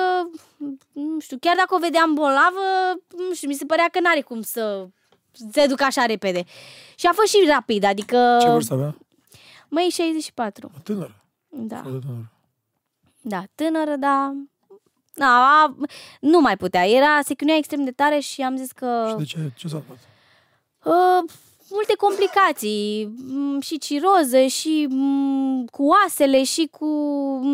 [0.92, 2.66] nu știu, chiar dacă o vedeam bolnavă,
[3.28, 4.88] nu știu, mi se părea că n-are cum să
[5.52, 6.44] se ducă așa repede.
[6.96, 8.38] Și a fost și rapid, adică...
[8.42, 8.98] Ce vârstă avea?
[9.68, 11.16] Măi, 64, Tânăr.
[11.50, 11.82] da.
[11.82, 12.26] Foarte tânăr.
[13.22, 14.34] Da, tânără, dar...
[15.14, 15.76] Da, a,
[16.20, 16.88] nu mai putea.
[16.88, 19.06] Era, se chinuia extrem de tare și am zis că...
[19.10, 19.52] Și de ce?
[19.56, 20.00] Ce s-a întâmplat?
[20.84, 21.32] Uh,
[21.70, 26.88] multe complicații, m, și ciroză, și m, cu oasele, și cu...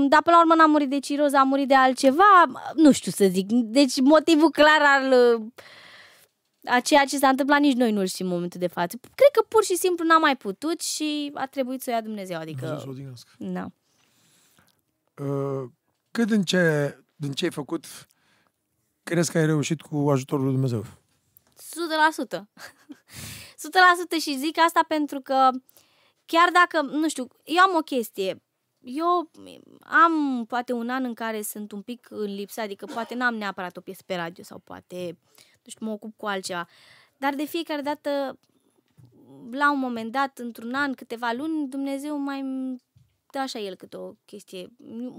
[0.09, 2.43] Dar până la urmă n-a murit de ciroză, a murit de altceva,
[2.76, 3.51] nu știu să zic.
[3.51, 5.45] Deci motivul clar al uh,
[6.66, 8.97] a ceea ce s-a întâmplat nici noi nu-l știm în momentul de față.
[9.16, 12.38] Cred că pur și simplu n-a mai putut și a trebuit să o ia Dumnezeu,
[12.39, 12.82] Dumnezeu adică...
[12.82, 13.32] să o odihnească.
[13.38, 13.72] Da.
[15.26, 15.70] Uh,
[16.12, 17.86] Cât din ce, din ce ai făcut
[19.03, 20.86] crezi că ai reușit cu ajutorul lui Dumnezeu?
[20.86, 20.86] 100%.
[24.18, 25.49] 100% și zic asta pentru că
[26.26, 28.41] chiar dacă, nu știu, eu am o chestie.
[28.84, 29.32] Eu
[29.80, 33.78] am poate un an în care sunt un pic în lipsă, adică poate n-am neapărat
[33.78, 35.18] o piesă pe radio sau poate,
[35.64, 36.68] nu știu, mă ocup cu altceva.
[37.18, 38.39] Dar de fiecare dată,
[39.51, 42.82] la un moment dat, într-un an, câteva luni, Dumnezeu mai îmi
[43.32, 44.68] dă așa el câte o chestie.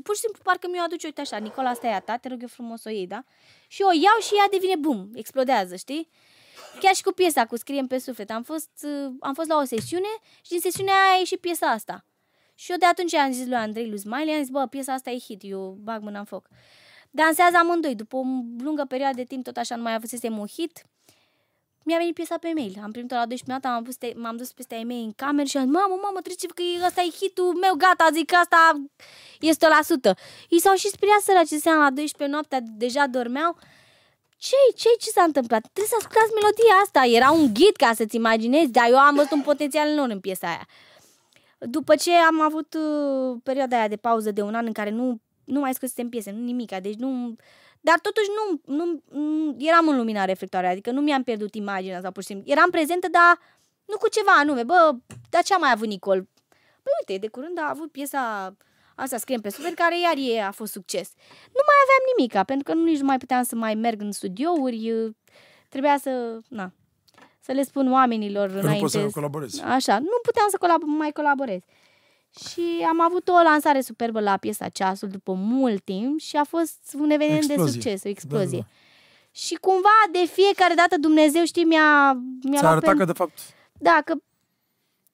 [0.03, 2.43] Pur și simplu parcă mi-o aduce, uite așa, Nicola, asta e a ta, te rog
[2.43, 3.24] eu frumos să o iei, da?
[3.68, 6.09] Și o iau și ea devine bum, explodează, știi?
[6.80, 8.30] Chiar și cu piesa, cu Scriem pe suflet.
[8.30, 10.09] Am fost, uh, am fost la o sesiune
[10.42, 12.05] și din sesiunea aia a ieșit piesa asta.
[12.55, 15.11] Și eu de atunci am zis lui Andrei lui Smiley, am zis, bă, piesa asta
[15.11, 16.46] e hit, eu bag mâna în foc.
[17.11, 17.94] Dansează amândoi.
[17.94, 18.22] După o
[18.59, 20.86] lungă perioadă de timp, tot așa, nu mai avusesem un hit,
[21.84, 22.78] mi-a venit piesa pe mail.
[22.82, 25.48] Am primit-o la 12 noapte, am pus te- m-am dus peste ai mei în cameră
[25.48, 28.36] și am zis, mamă, mamă, trece că e- ăsta e hitul meu, gata, zic că
[28.36, 28.82] asta
[29.40, 30.16] e 100%.
[30.48, 33.57] Ei s-au și speriat săraci, seama la 12 noaptea, deja dormeau.
[34.47, 35.61] Ce ce ce s-a întâmplat?
[35.61, 37.01] Trebuie să ascultați melodia asta.
[37.18, 40.47] Era un ghid ca să-ți imaginezi, dar eu am văzut un potențial enorm în piesa
[40.47, 40.66] aia.
[41.59, 45.20] După ce am avut uh, perioada aia de pauză de un an în care nu,
[45.45, 47.36] nu mai scrisem piese, nu nimica, deci nu...
[47.80, 52.11] Dar totuși nu, nu, nu eram în lumina reflectoare, adică nu mi-am pierdut imaginea sau
[52.12, 52.53] pur și simplu.
[52.53, 53.38] Eram prezentă, dar
[53.84, 54.62] nu cu ceva anume.
[54.62, 54.95] Bă,
[55.30, 56.28] dar ce a mai avut Nicol?
[56.82, 58.55] Păi uite, de curând a avut piesa
[58.95, 61.12] asta scriem pe suflet, care iar e a fost succes.
[61.28, 64.12] Nu mai aveam nimica, pentru că nu nici nu mai puteam să mai merg în
[64.12, 65.11] studiouri, uh,
[65.68, 66.72] trebuia să, na,
[67.40, 68.80] să le spun oamenilor Că nu înainte.
[68.80, 69.62] poți să colaborezi.
[69.62, 71.61] Așa, nu puteam să colab- mai colaborez.
[72.51, 76.78] Și am avut o lansare superbă la piesa Ceasul după mult timp și a fost
[76.99, 77.80] un eveniment de Explozie.
[77.80, 78.59] succes, o explozie.
[78.59, 78.70] Da, da,
[79.32, 82.99] Și cumva de fiecare dată Dumnezeu, știi, mi-a, mi-a Ți-a luat arătat pe...
[82.99, 83.38] că, de fapt,
[83.72, 84.14] Da, că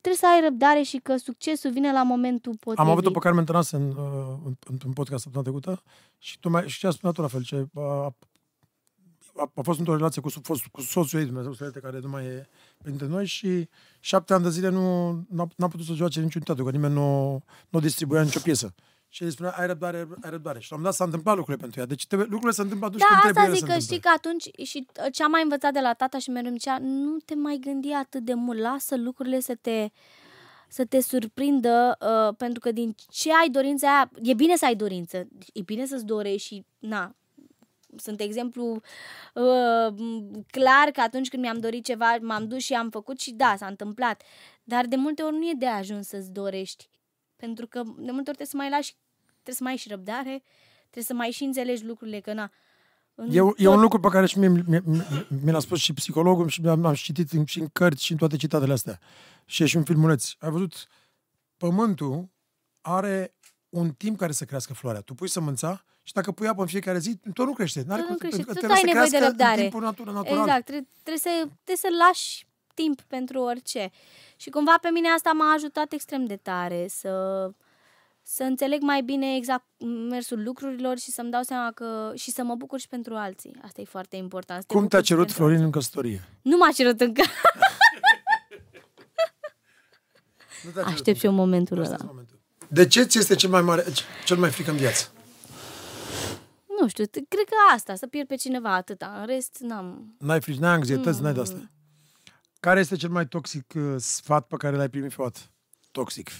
[0.00, 2.78] trebuie să ai răbdare și că succesul vine la momentul potrivit.
[2.78, 5.82] am avut-o pe Carmen Tănase în, uh, în, într-un podcast săptămâna trecută
[6.18, 8.14] și, tu mai, și ce a spus tu la fel, ce a,
[9.36, 12.08] a, a fost într-o relație cu, fost, cu soțul ei, Dumnezeu să ierte, care nu
[12.08, 12.48] mai e
[12.82, 13.68] printre noi și
[14.00, 17.42] șapte ani de zile nu n-a, n-a putut să joace niciun teatru, că nimeni nu,
[17.68, 18.74] nu distribuia nicio piesă.
[19.08, 20.60] Și el spunea, ai răbdare, ai răbdare.
[20.60, 21.86] Și la un moment dat s-a întâmplat lucrurile pentru ea.
[21.86, 23.84] Deci trebuie, lucrurile se întâmplă atunci Da, când trebuie asta ele zic să că se
[23.86, 24.20] știi întâmple.
[24.20, 26.78] că atunci și uh, ce am mai învățat de la tata și mereu îmi zicea,
[26.78, 29.88] nu te mai gândi atât de mult, lasă lucrurile să te
[30.68, 34.74] să te surprindă, uh, pentru că din ce ai dorința aia, e bine să ai
[34.74, 37.14] dorință, e bine să-ți dorești și, na,
[37.96, 38.80] sunt exemplu
[39.34, 39.94] uh,
[40.50, 43.66] clar că atunci când mi-am dorit ceva, m-am dus și am făcut și da, s-a
[43.66, 44.22] întâmplat.
[44.64, 46.88] Dar de multe ori nu e de ajuns să-ți dorești.
[47.38, 48.94] Pentru că de multe ori trebuie să mai lași,
[49.32, 50.42] trebuie să mai ai și răbdare,
[50.80, 52.50] trebuie să mai și înțelegi lucrurile, că na,
[53.14, 54.82] în E, e tot- un lucru pe care și mie, mi, mi,
[55.44, 58.18] mi l-a spus și psihologul și am, am citit în, și în cărți și în
[58.18, 58.98] toate citatele astea.
[59.44, 60.30] Și e și un filmuleț.
[60.38, 60.86] Ai văzut?
[61.56, 62.28] Pământul
[62.80, 63.34] are
[63.68, 65.00] un timp care să crească floarea.
[65.00, 67.82] Tu pui sămânța și dacă pui apă în fiecare zi, tot nu crește.
[67.86, 68.36] N-are Tot nu cum- crește.
[68.44, 69.62] pentru că Tot ai trebuie nevoie să de crească răbdare.
[69.64, 70.38] în timpul natura, natural.
[70.46, 72.46] Exact, trebuie, trebuie, să, trebuie să lași
[72.82, 73.90] timp pentru orice.
[74.36, 77.12] Și cumva pe mine asta m-a ajutat extrem de tare să,
[78.22, 79.64] să înțeleg mai bine exact
[80.10, 83.54] mersul lucrurilor și să-mi dau seama că și să mă bucur și pentru alții.
[83.64, 84.60] Asta e foarte important.
[84.60, 86.12] să te Cum te-a bucuri și cerut pentru Florin în căsătorie?
[86.22, 86.38] alții.
[86.42, 87.22] Nu m-a cerut încă.
[90.64, 91.36] Nu te-a cerut Aștept și încă.
[91.36, 91.94] eu momentul Asta ăla.
[92.00, 92.36] este momentul.
[92.68, 93.84] De ce ți este cel mai mare,
[94.24, 95.12] cel mai frică în viață?
[96.80, 99.16] Nu știu, t- cred că asta, să pierd pe cineva atâta.
[99.20, 100.14] În rest, n-am...
[100.18, 101.34] N-ai frici, n-ai anxietăți, n-ai Mm.
[101.36, 101.70] de-astea.
[102.60, 105.38] Care este cel mai toxic uh, sfat pe care l-ai primit vreodată?
[105.90, 106.30] Toxic.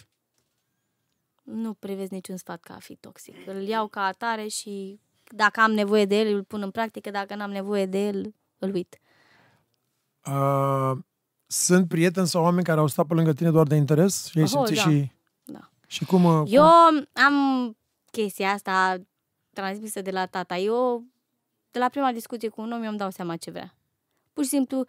[1.42, 3.34] Nu privesc niciun sfat ca a fi toxic.
[3.46, 7.10] Îl iau ca atare și dacă am nevoie de el, îl pun în practică.
[7.10, 8.98] Dacă n-am nevoie de el, îl uit.
[10.26, 10.92] Uh,
[11.46, 14.44] sunt prieteni sau oameni care au stat pe lângă tine doar de interes și ai
[14.44, 14.90] Oh, simțit da.
[14.90, 15.10] și...
[15.44, 15.70] Da.
[15.86, 16.24] Și cum...
[16.24, 17.08] uh, Eu cum...
[17.24, 17.76] am
[18.10, 18.96] chestia asta
[19.52, 20.56] transmisă de la tata.
[20.56, 21.04] Eu,
[21.70, 23.74] de la prima discuție cu un om, eu îmi dau seama ce vrea.
[24.32, 24.84] Pur și simplu,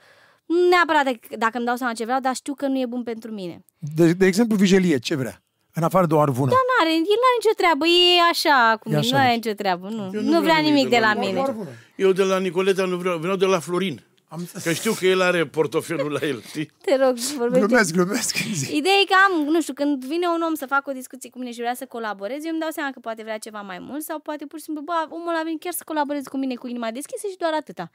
[0.53, 3.03] nu neapărat de- dacă îmi dau seama ce vreau, dar știu că nu e bun
[3.03, 3.65] pentru mine.
[3.95, 5.43] De, de exemplu, vijelie, ce vrea?
[5.73, 6.51] În afară de o arvună.
[6.51, 9.43] N-are, el n-are nicio treabă, e așa cu E mine, așa, nu are deci.
[9.43, 10.03] nicio treabă, nu.
[10.13, 11.39] Eu Nu, nu vrea vreau nimic de la O mine.
[11.39, 11.69] arvună.
[11.95, 14.03] Eu de la Nicoleta nu vreau, vreau de la Florin.
[14.31, 14.47] Am...
[14.63, 16.71] Că știu că el are portofelul la el, știi?
[16.81, 17.65] Te rog, vorbește.
[17.65, 18.35] Glumesc, glumesc.
[18.53, 18.75] Zi.
[18.75, 21.37] Ideea e că am, nu știu, când vine un om să facă o discuție cu
[21.39, 24.03] mine și vrea să colaboreze, eu îmi dau seama că poate vrea ceva mai mult
[24.03, 26.67] sau poate pur și simplu, bă, omul a venit chiar să colaboreze cu mine cu
[26.67, 27.91] inima deschisă și doar atâta.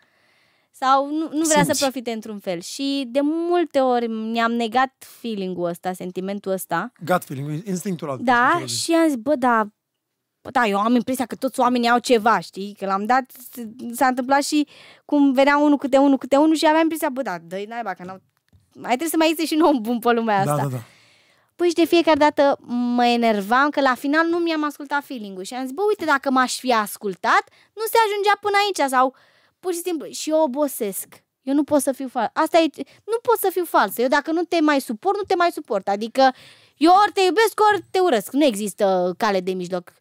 [0.81, 1.79] Sau nu, nu vrea Simți.
[1.79, 2.61] să profite într-un fel.
[2.61, 6.93] Și de multe ori mi-am negat feeling-ul ăsta, sentimentul ăsta.
[7.05, 8.19] Gut feeling, instinctul ăla.
[8.21, 8.79] Da, să zic.
[8.79, 9.67] și am zis, bă, da,
[10.43, 12.75] bă, da, eu am impresia că toți oamenii au ceva, știi?
[12.79, 13.33] Că l-am dat,
[13.93, 14.67] s-a întâmplat și
[15.05, 18.05] cum venea unul câte unul câte unul și aveam impresia, bă, da, dă-i naiba, că
[18.05, 18.21] n-au...
[18.75, 20.57] Mai trebuie să mai existe și un om bun pe lumea asta.
[20.57, 20.83] Da, da, da.
[21.57, 22.59] Păi și de fiecare dată
[22.97, 26.31] mă enervam că la final nu mi-am ascultat feeling-ul și am zis, bă, uite, dacă
[26.31, 27.45] m-aș fi ascultat,
[27.75, 29.15] nu se ajungea până aici sau
[29.65, 31.09] pur și simplu, și eu obosesc.
[31.43, 32.31] Eu nu pot să fiu fals.
[32.45, 32.67] Asta e,
[33.13, 34.03] nu pot să fiu falsă.
[34.03, 35.89] Eu dacă nu te mai suport, nu te mai suport.
[35.89, 36.23] Adică
[36.77, 38.33] eu ori te iubesc, ori te urăsc.
[38.33, 39.93] Nu există cale de mijloc.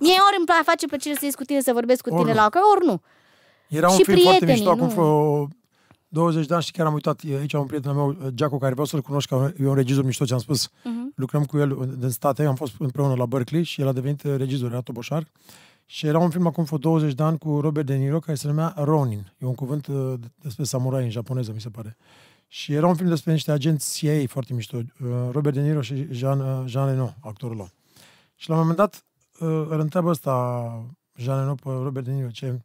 [0.00, 2.32] Mie ori îmi place, face plăcere să ies cu tine, să vorbesc cu Ori tine
[2.34, 2.38] nu.
[2.40, 2.96] la o ori nu.
[3.68, 4.92] Era un Și film foarte prietenii, mișto, acum nu?
[4.92, 5.48] vreo
[6.08, 8.72] 20 de ani și chiar am uitat, e aici un prieten al meu, Giaco, care
[8.72, 10.68] vreau să-l cunoști, că e un regizor mișto, ce am spus.
[10.84, 11.12] Mhm.
[11.16, 14.70] Lucrăm cu el din state, am fost împreună la Berkeley și el a devenit regizor,
[14.70, 15.26] era toboșar.
[15.92, 18.46] Și era un film acum vreo 20 de ani cu Robert De Niro, care se
[18.46, 19.32] numea Ronin.
[19.38, 21.96] E un cuvânt uh, despre samurai în japoneză, mi se pare.
[22.48, 24.76] Și era un film despre niște agenți CIA foarte mișto.
[24.76, 24.84] Uh,
[25.30, 27.68] Robert De Niro și Jean, uh, Jean Reno, actorul ăla.
[28.34, 29.04] Și la un moment dat
[29.38, 30.32] uh, îl întreabă ăsta
[31.14, 32.60] Jean Reno pe Robert De Niro, ce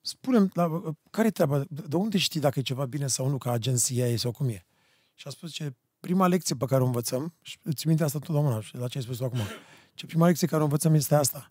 [0.00, 1.58] spune la, care e treaba?
[1.58, 4.48] De de unde știi dacă e ceva bine sau nu, ca agenția ei sau cum
[4.48, 4.66] e?
[5.14, 8.60] Și a spus ce prima lecție pe care o învățăm, și îți minte asta totdeauna,
[8.60, 9.40] și la ce ai spus tu acum,
[9.94, 11.50] ce prima lecție care o învățăm este asta.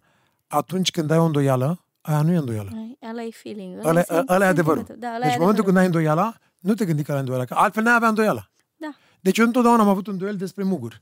[0.56, 2.70] Atunci când ai o îndoială, aia nu e îndoială.
[3.10, 3.86] Ăla e feeling.
[3.86, 4.86] Ăla, e ăla, ăla e adevărul.
[4.86, 5.10] sentimentul.
[5.10, 5.66] Da, ăla deci e în momentul adevărul.
[5.66, 8.49] când ai îndoiala, nu te gândi că ai îndoiala, că altfel n-ai avea îndoiala.
[8.76, 8.95] Da.
[9.20, 10.99] Deci eu întotdeauna am avut un duel despre mugur.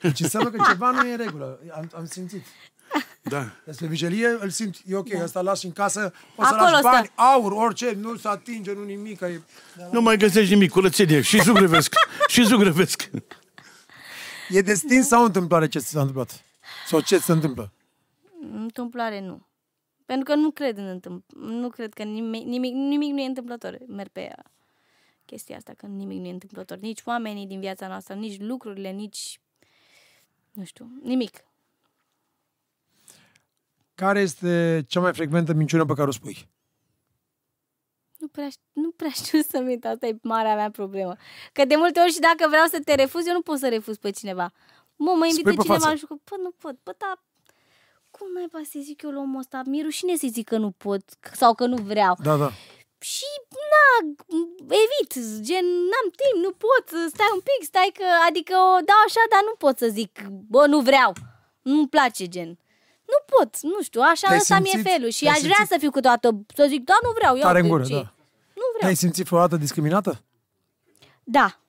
[0.00, 1.58] Deci înseamnă că ceva nu e în regulă.
[1.74, 2.44] Am, am simțit.
[3.22, 3.44] Da.
[3.64, 6.90] Despre vigilie îl simt, e ok, ăsta lași în casă, poți să Acolo lași stă.
[6.92, 9.20] bani, aur, orice, nu se atinge, nu nimic.
[9.20, 9.40] E...
[9.90, 11.20] Nu mai găsești nimic, curățenie.
[11.20, 11.94] Și zugrăvesc.
[12.26, 13.10] și zugrăvesc.
[14.48, 16.44] e destin sau întâmplare ce ți s-a întâmplat?
[16.86, 17.72] Sau ce se întâmplă?
[18.50, 19.46] Întâmplare nu.
[20.04, 23.78] Pentru că nu cred în întâmpl- Nu cred că nimic, nimic, nimic nu e întâmplător.
[23.86, 24.32] Merg pe
[25.24, 26.78] chestia asta, că nimic nu e întâmplător.
[26.78, 29.40] Nici oamenii din viața noastră, nici lucrurile, nici...
[30.52, 31.44] Nu știu, nimic.
[33.94, 36.48] Care este cea mai frecventă minciună pe care o spui?
[38.18, 41.16] Nu prea, nu prea știu să mint, asta e marea mea problemă.
[41.52, 43.96] Că de multe ori și dacă vreau să te refuz, eu nu pot să refuz
[43.96, 44.52] pe cineva.
[44.96, 45.94] Mă, mă invită Spui pe cineva față.
[45.94, 47.22] și zic, bă, nu pot, bă, da,
[48.22, 49.62] cum mai să zic eu la omul ăsta?
[49.66, 51.02] Mi-e rușine să zic că nu pot
[51.40, 52.14] sau că nu vreau.
[52.22, 52.50] Da, da.
[52.98, 53.28] Și,
[53.72, 53.84] na,
[54.84, 55.12] evit,
[55.48, 59.42] gen, n-am timp, nu pot, stai un pic, stai că, adică o dau așa, dar
[59.48, 60.12] nu pot să zic,
[60.52, 61.12] bă, nu vreau,
[61.62, 62.48] nu-mi place, gen.
[63.12, 65.72] Nu pot, nu știu, așa Te-ai ăsta mi-e simțit- felul și te-ai aș vrea simțit-
[65.72, 67.94] să fiu câteodată, să zic, da, nu vreau, ia Tare în uite gură, ce.
[67.94, 68.12] da.
[68.60, 68.80] Nu vreau.
[68.80, 70.22] Te-ai simțit vreodată discriminată?
[71.24, 71.60] Da,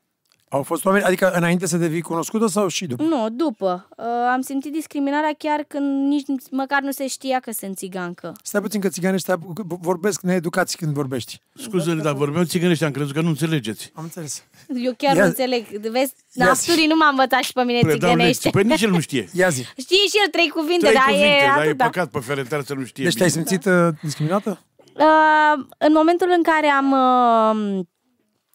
[0.53, 3.03] Au fost oameni, adică înainte să devii cunoscută sau și după?
[3.03, 3.87] nu, după.
[3.97, 8.31] Uh, am simțit discriminarea chiar când nici măcar nu se știa că sunt țigancă.
[8.43, 11.39] Stai puțin că țiganii ăștia vorbesc needucați când vorbești.
[11.55, 13.91] Scuze, dar vorbeau țigănești, am crezut că nu înțelegeți.
[13.95, 14.43] Am înțeles.
[14.75, 15.65] Eu chiar Ia- nu înțeleg.
[15.65, 18.25] Vezi, Ia- Nafturii nu m-a învățat și pe mine Predau țigănește.
[18.27, 18.51] lecții.
[18.51, 19.29] Păi nici el nu știe.
[19.33, 19.61] Ia zi.
[19.77, 21.83] Știe și el trei cuvinte, Trei dar cuvinte, e dar e atâta.
[21.83, 23.43] păcat pe ferentar să nu știe Deci te-ai bine.
[23.45, 24.59] simțit uh, discriminată?
[24.93, 27.85] Uh, în momentul în care am, uh,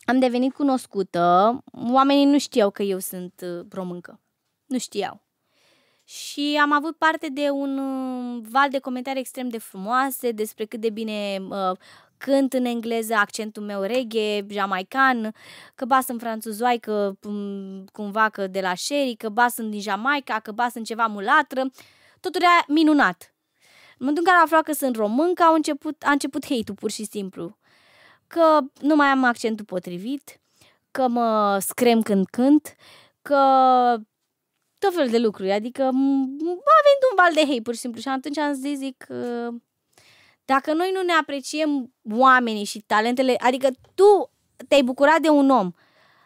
[0.08, 4.20] am devenit cunoscută, oamenii nu știau că eu sunt uh, româncă.
[4.66, 5.22] Nu știau.
[6.04, 10.80] Și am avut parte de un uh, val de comentarii extrem de frumoase despre cât
[10.80, 11.76] de bine uh,
[12.16, 15.34] cânt în engleză, accentul meu reggae, jamaican,
[15.74, 20.40] că ba sunt franțuzoaică um, cumva că de la Sherry, că ba sunt din Jamaica,
[20.40, 21.70] că ba sunt ceva mulatră.
[22.20, 23.34] Totul era minunat.
[23.98, 26.90] În momentul în care am aflat că sunt româncă, au început, a început hate-ul pur
[26.90, 27.58] și simplu.
[28.28, 30.40] Că nu mai am accentul potrivit,
[30.90, 32.74] că mă screm când cânt,
[33.22, 33.36] că
[34.78, 35.52] tot fel de lucruri.
[35.52, 38.78] Adică m- a venit un val de hate pur și simplu și atunci am zis,
[38.78, 39.54] zic, uh,
[40.44, 44.30] dacă noi nu ne apreciem oamenii și talentele, adică tu
[44.68, 45.70] te-ai bucurat de un om,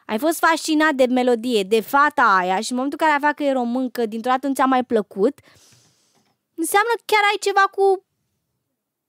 [0.07, 3.42] ai fost fascinat de melodie, de fata aia și în momentul în care afla că
[3.42, 5.38] e româncă, dintr-o dată nu ți-a mai plăcut,
[6.55, 8.05] înseamnă că chiar ai ceva cu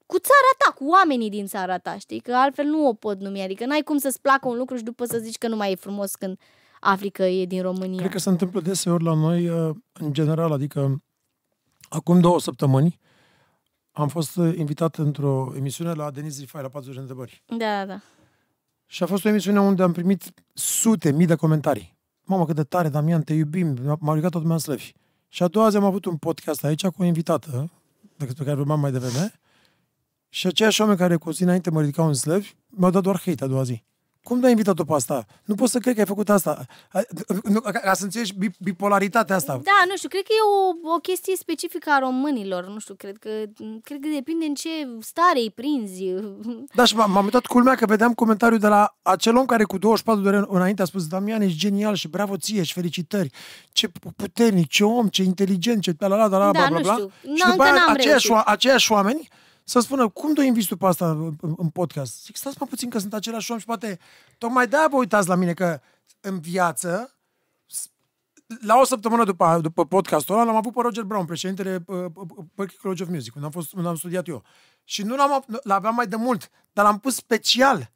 [0.06, 2.20] cu țara ta, cu oamenii din țara ta, știi?
[2.20, 5.04] Că altfel nu o pot numi, adică n-ai cum să-ți placă un lucru și după
[5.04, 6.38] să zici că nu mai e frumos când
[6.80, 7.98] afli că e din România.
[7.98, 11.02] Cred că se întâmplă deseori la noi, uh, în general, adică
[11.88, 12.98] acum două săptămâni
[13.92, 17.42] am fost uh, invitat într-o emisiune la Denis Rifai, la 40 de întrebări.
[17.46, 18.00] Da, da, da.
[18.86, 21.96] Și a fost o emisiune unde am primit sute, mii de comentarii.
[22.22, 24.92] Mamă, cât de tare, Damian, te iubim, m-au ridicat tot lumea în slăvi.
[25.28, 27.70] Și a doua zi am avut un podcast aici cu o invitată,
[28.16, 29.32] despre care vorbeam mai devreme,
[30.34, 33.44] și aceiași oameni care cu zi înainte mă ridicau în slăvi, mi-au dat doar hate
[33.44, 33.82] a doua zi.
[34.22, 35.26] Cum te-ai invitat-o pe asta?
[35.44, 36.66] Nu pot să cred că ai făcut asta.
[36.92, 37.00] A-
[37.44, 39.52] nu, Ca, ca să înțelegi bi- bipolaritatea asta.
[39.64, 40.42] Da, nu știu, cred că e
[40.88, 43.28] o, o chestie specifică a românilor, nu știu, cred că,
[43.82, 44.68] cred că depinde în ce
[45.00, 46.04] stare îi prinzi.
[46.74, 49.78] Da, și m- m-am uitat culmea că vedeam comentariul de la acel om care cu
[49.78, 53.30] 24 de ore înainte a spus Damian, ești genial și bravo ție și felicitări.
[53.72, 56.76] Ce puternic, ce om, ce inteligent, ce la la la la la Da, bla bla
[56.76, 56.92] nu bla.
[56.92, 57.06] știu.
[57.20, 58.44] Și Nu, după încă aia n-am aceiași, reușit.
[58.46, 59.28] oa- aceiași oameni
[59.64, 62.24] să spună, cum tu inviți tu pe asta în, în podcast?
[62.24, 63.98] Zic, stați mă puțin că sunt același om și poate
[64.38, 65.80] tocmai de-aia vă uitați la mine că
[66.20, 67.14] în viață
[68.60, 72.26] la o săptămână după, după podcastul ăla, l-am avut pe Roger Brown, președintele uh, uh,
[72.54, 74.42] Berklee College of Music, unde am, fost, unde am studiat eu.
[74.84, 77.92] Și nu l-am, l-aveam mai de mult, dar l-am pus special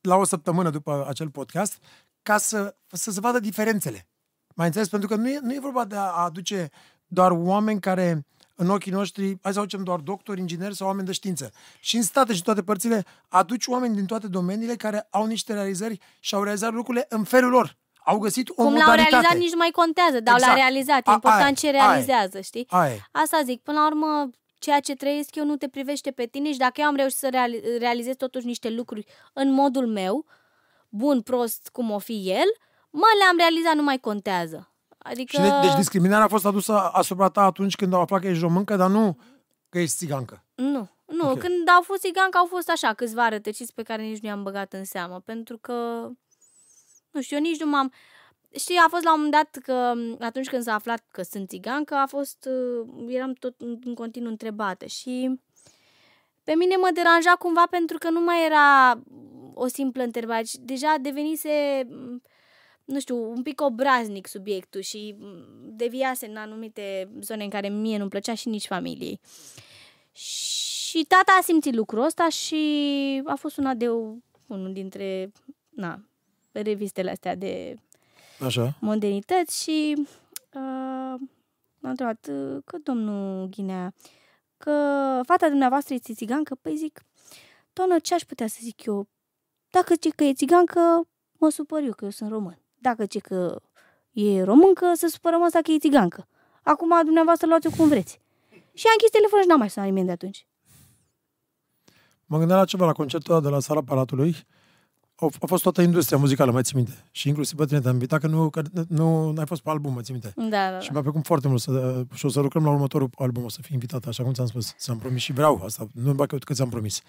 [0.00, 1.78] la o săptămână după acel podcast,
[2.22, 4.08] ca să, să se vadă diferențele.
[4.54, 4.88] Mai înțeles?
[4.88, 6.70] Pentru că nu e, nu e vorba de a aduce
[7.06, 8.26] doar oameni care
[8.60, 11.50] în ochii noștri, hai să aducem doar doctori, ingineri sau oameni de știință.
[11.80, 15.52] Și în state și în toate părțile, aduci oameni din toate domeniile care au niște
[15.52, 17.76] realizări și au realizat lucrurile în felul lor.
[18.04, 19.10] Au găsit o Cum l-au modalitate.
[19.10, 20.52] realizat nici nu mai contează, dar Exact.
[20.52, 21.06] l-au realizat.
[21.06, 21.80] E A- important aia, ce aia e.
[21.86, 22.66] realizează, știi?
[22.68, 23.00] Aia e.
[23.12, 26.58] Asta zic, până la urmă, ceea ce trăiesc eu nu te privește pe tine și
[26.58, 30.24] dacă eu am reușit să reali- realizez totuși niște lucruri în modul meu,
[30.88, 32.48] bun, prost, cum o fi el,
[32.90, 34.72] mă, le-am realizat, nu mai contează.
[34.98, 35.36] Adică...
[35.36, 38.42] Și de, deci discriminarea a fost adusă asupra ta atunci când au aflat că ești
[38.42, 39.18] româncă, dar nu
[39.68, 40.44] că ești țigancă.
[40.54, 41.24] Nu, nu.
[41.24, 41.30] Ok.
[41.30, 41.48] Okay.
[41.48, 44.72] Când au fost țigancă, au fost așa câțiva rătăciți pe care nici nu i-am băgat
[44.72, 46.08] în seamă, pentru că,
[47.10, 47.92] nu știu, eu nici nu m-am...
[48.58, 49.92] Știi, a fost la un moment dat că
[50.24, 54.30] atunci când s-a aflat că sunt țigancă, a fost, uh, eram tot în în continuu
[54.30, 55.40] întrebată și
[56.44, 59.00] pe mine mă deranja cumva pentru că nu mai era
[59.54, 62.22] o simplă întrebare, ci deja devenise, m,
[62.88, 65.26] nu știu, un pic obraznic subiectul și m,
[65.76, 69.20] deviase în anumite zone în care mie nu-mi plăcea și nici familiei.
[70.12, 73.88] Și tata a simțit lucrul ăsta și a fost una de
[74.46, 75.32] unul dintre
[75.68, 76.04] na,
[76.52, 77.76] revistele astea de
[78.40, 78.76] Așa.
[78.80, 81.20] modernități și uh,
[81.78, 83.94] m-a întrebat uh, că domnul Ghinea,
[84.56, 84.72] că
[85.26, 86.54] fata dumneavoastră este țigancă?
[86.54, 87.02] Păi zic,
[87.72, 89.08] doamnă, ce aș putea să zic eu?
[89.70, 92.58] Dacă zice că e țigancă, mă supăr eu că eu sunt român.
[92.78, 93.60] Dacă zice că
[94.12, 96.28] e româncă, să supărăm asta că e țigancă.
[96.62, 98.20] Acum dumneavoastră luați-o cum vreți.
[98.74, 100.46] Și a închis telefonul și n-am mai sunat nimeni de atunci.
[102.26, 104.36] Mă gândeam la ceva, la concertul ăla de la sala Palatului.
[105.14, 107.04] Au- A fost toată industria muzicală, mai țin minte.
[107.10, 110.00] Și inclusiv pe tine te-am invitat, că nu, că nu ai fost pe album, mă
[110.00, 110.32] țin minte.
[110.50, 110.92] Da, da, Și da.
[110.92, 113.70] mi-a plăcut foarte mult să, și o să lucrăm la următorul album, o să fii
[113.74, 114.74] invitat, așa cum ți-am spus.
[114.78, 117.00] Ți-am promis și vreau asta, nu numai că, că ți-am promis.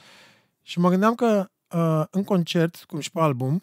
[0.61, 3.61] Și mă gândeam că uh, în concert, cum și pe album,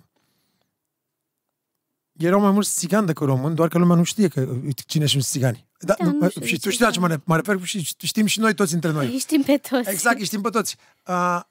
[2.18, 4.48] erau mai mulți țigani decât români, doar că lumea nu știe că
[4.86, 5.66] cine sunt țigani.
[5.78, 7.22] Da, Da, nu știu și de tu știi la ce mă, țigani.
[7.26, 9.06] re- mă refer și știm și noi toți între noi.
[9.06, 9.90] Îi știm pe toți.
[9.90, 10.76] Exact, îi știm pe toți.
[11.02, 11.48] A,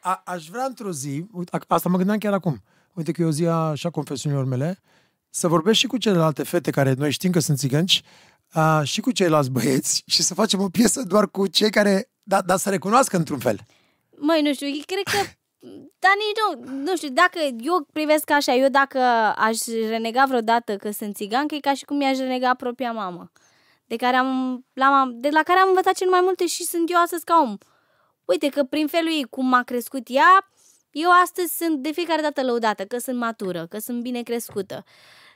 [0.00, 3.24] a, aș vrea într-o zi, uite, a- asta mă gândeam chiar acum, uite că e
[3.24, 4.80] o zi a așa confesiunilor mele,
[5.30, 8.02] să vorbesc și cu celelalte fete care noi știm că sunt țigănci,
[8.48, 12.40] a, și cu ceilalți băieți și să facem o piesă doar cu cei care, da,
[12.42, 13.60] dar să recunoască într-un fel.
[14.16, 15.28] Măi, nu știu, cred că...
[15.98, 18.98] Dar nici nu, nu știu, dacă eu privesc așa, eu dacă
[19.36, 19.58] aș
[19.88, 23.30] renega vreodată că sunt țigancă, e ca și cum mi-aș renega propria mamă.
[23.86, 27.00] De, care am, la, de la care am învățat cel mai multe și sunt eu
[27.00, 27.56] astăzi ca om.
[28.24, 30.50] Uite că prin felul ei, cum m-a crescut ea,
[30.90, 34.84] eu astăzi sunt de fiecare dată lăudată, că sunt matură, că sunt bine crescută,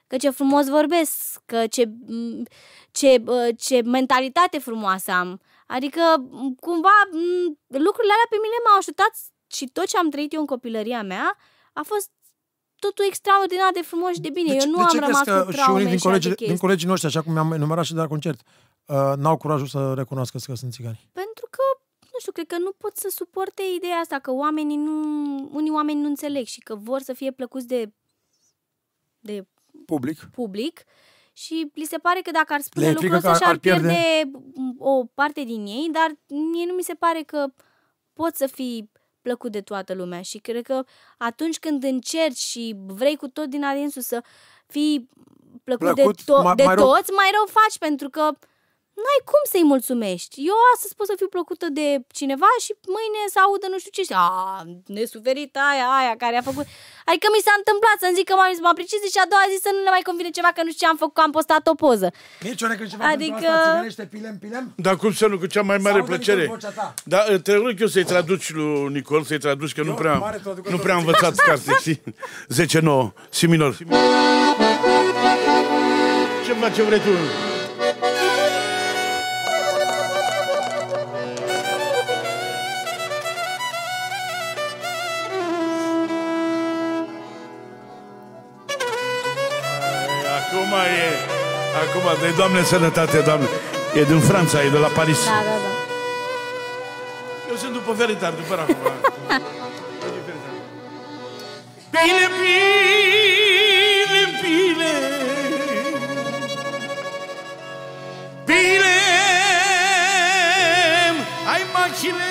[0.07, 2.43] că ce frumos vorbesc, că ce, m,
[2.91, 5.41] ce, bă, ce mentalitate frumoasă am.
[5.67, 6.01] Adică,
[6.31, 9.13] m, cumva, m, lucrurile alea pe mine m-au ajutat
[9.47, 11.37] și tot ce am trăit eu în copilăria mea
[11.73, 12.11] a fost
[12.79, 14.55] totul extraordinar de frumos și de bine.
[14.55, 16.19] eu nu de am ce rămas crezi cu că și traume unii din și alte
[16.19, 16.59] colegii, din chestii?
[16.67, 18.41] colegii noștri, așa cum mi-am enumerat și de la concert,
[18.87, 21.09] uh, n-au curajul să recunoască că sunt țigani?
[21.13, 21.63] Pentru că,
[22.13, 24.95] nu știu, cred că nu pot să suporte ideea asta, că oamenii nu,
[25.53, 27.93] unii oameni nu înțeleg și că vor să fie plăcuți de,
[29.21, 29.47] de
[29.87, 30.29] Public.
[30.33, 30.85] public
[31.33, 33.61] și li se pare că dacă ar spune Le e lucrul frică ăsta că ar-
[33.61, 33.89] și-ar ar pierde-
[34.23, 34.39] pierde
[34.79, 36.17] o parte din ei, dar
[36.53, 37.47] mie nu mi se pare că
[38.13, 38.91] poți să fii
[39.27, 40.85] plăcut de toată lumea și cred că
[41.17, 44.23] atunci când încerci și vrei cu tot din adinsul să
[44.67, 45.09] fii
[45.65, 48.31] plăcut, Plăcut, de, to- mai- de mai rău- toți, mai rău faci pentru că
[49.03, 50.35] n-ai cum să-i mulțumești.
[50.51, 51.87] Eu astăzi pot să fiu plăcută de
[52.19, 54.29] cineva și mâine să audă nu știu ce și a,
[54.97, 56.67] nesuferit aia, aia care a făcut.
[57.11, 59.71] Adică mi s-a întâmplat să-mi zic că m-am, m-am precis și a doua zi să
[59.77, 61.75] nu le mai convine ceva că nu știu ce am făcut, că am postat o
[61.85, 62.09] poză.
[62.49, 64.65] Nici o necând ceva Adică- pentru asta, țigănește, pilem, pilem.
[64.87, 66.43] Dar cum să nu, cu cea mai mare audă plăcere.
[66.47, 66.87] Nicol vocea ta.
[67.13, 70.39] Da, te rog eu să-i traduci lui Nicol, să-i traduci, că nu Eu, prea, mare
[70.45, 70.73] traducător.
[70.75, 71.99] nu prea am învățat carte, știi?
[72.49, 73.73] 10-9, si minor.
[76.47, 77.15] Ce faci, ce vrei tu?
[91.97, 93.47] Acum, de Doamne sănătate, Doamne.
[93.95, 95.25] E din Franța, e de la Paris.
[95.25, 95.71] Da, da, da.
[97.49, 98.77] Eu sunt după Veritar, după Rafa.
[101.91, 104.93] Bine, bine, bine
[108.45, 108.97] Bine
[111.53, 112.29] Ai machine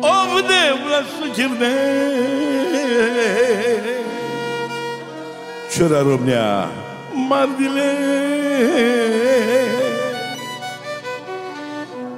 [0.00, 1.74] O vedem la sucerne
[5.72, 6.68] Ciora Romnea
[7.14, 7.96] Mardile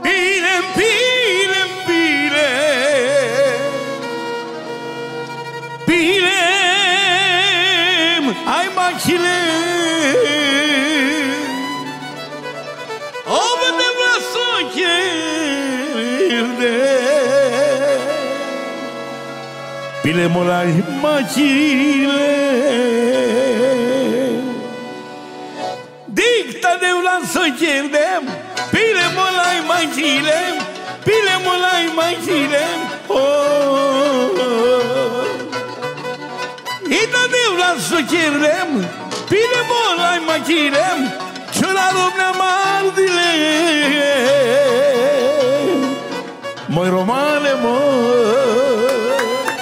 [0.03, 2.49] Bine, bine, bine
[5.87, 6.41] Bine
[8.45, 9.39] Ai machile
[13.25, 14.85] O vedem la socherde
[20.03, 22.35] Bine molai machile
[26.75, 28.23] Dicta de un să pierdem.
[28.71, 30.39] Bine molai machile
[31.05, 32.65] Bine molai machile
[33.07, 33.19] Oh
[37.03, 38.69] Ita de un să pierdem.
[39.29, 40.87] Bine molai machile
[41.53, 43.31] Ciora romnea mardile.
[46.67, 47.83] Moi romane, moi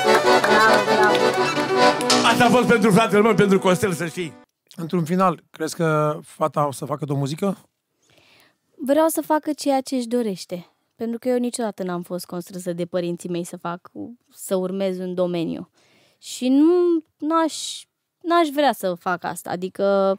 [0.03, 2.29] Bravo, bravo.
[2.31, 4.33] Asta a fost pentru fratele meu, pentru Costel, să știi.
[4.77, 7.57] Într-un final, crezi că fata o să facă de muzică?
[8.77, 10.67] Vreau să facă ceea ce își dorește.
[10.95, 13.91] Pentru că eu niciodată n-am fost constrânsă de părinții mei să fac,
[14.31, 15.71] să urmez un domeniu.
[16.19, 17.83] Și nu n-aș,
[18.21, 19.51] n-aș vrea să fac asta.
[19.51, 20.19] Adică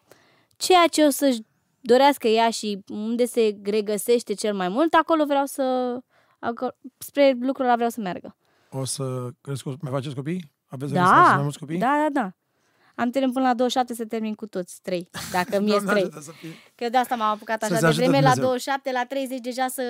[0.58, 1.42] ceea ce o să-și
[1.80, 5.98] dorească ea și unde se regăsește cel mai mult, acolo vreau să...
[6.40, 8.36] Acolo, spre lucrul ăla vreau să meargă.
[8.70, 10.52] O să crezi că o să mai faceți copii?
[10.66, 11.78] Aveți de gând să faceți Da, mai mulți copii?
[11.78, 12.34] da, da, da.
[12.96, 16.02] Am termin până la 27 să termin cu toți, trei, dacă mi-e Doamne trei.
[16.02, 16.50] ajută să fie.
[16.76, 18.44] Că de asta m-am apucat Să așa se de ajute vreme, la Dumnezeu.
[18.44, 19.84] 27, la 30 deja să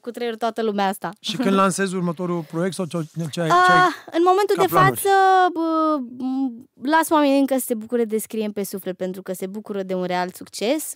[0.00, 1.10] cu trei toată lumea asta.
[1.20, 2.98] Și când lansezi următorul proiect sau ce,
[3.30, 3.78] ce, ai, ce ai...
[3.78, 4.96] Ah, în momentul ca de planuri?
[5.00, 5.08] față,
[5.52, 9.46] bă, m- las oamenii încă să se bucure de scriem pe suflet, pentru că se
[9.46, 10.94] bucură de un real succes.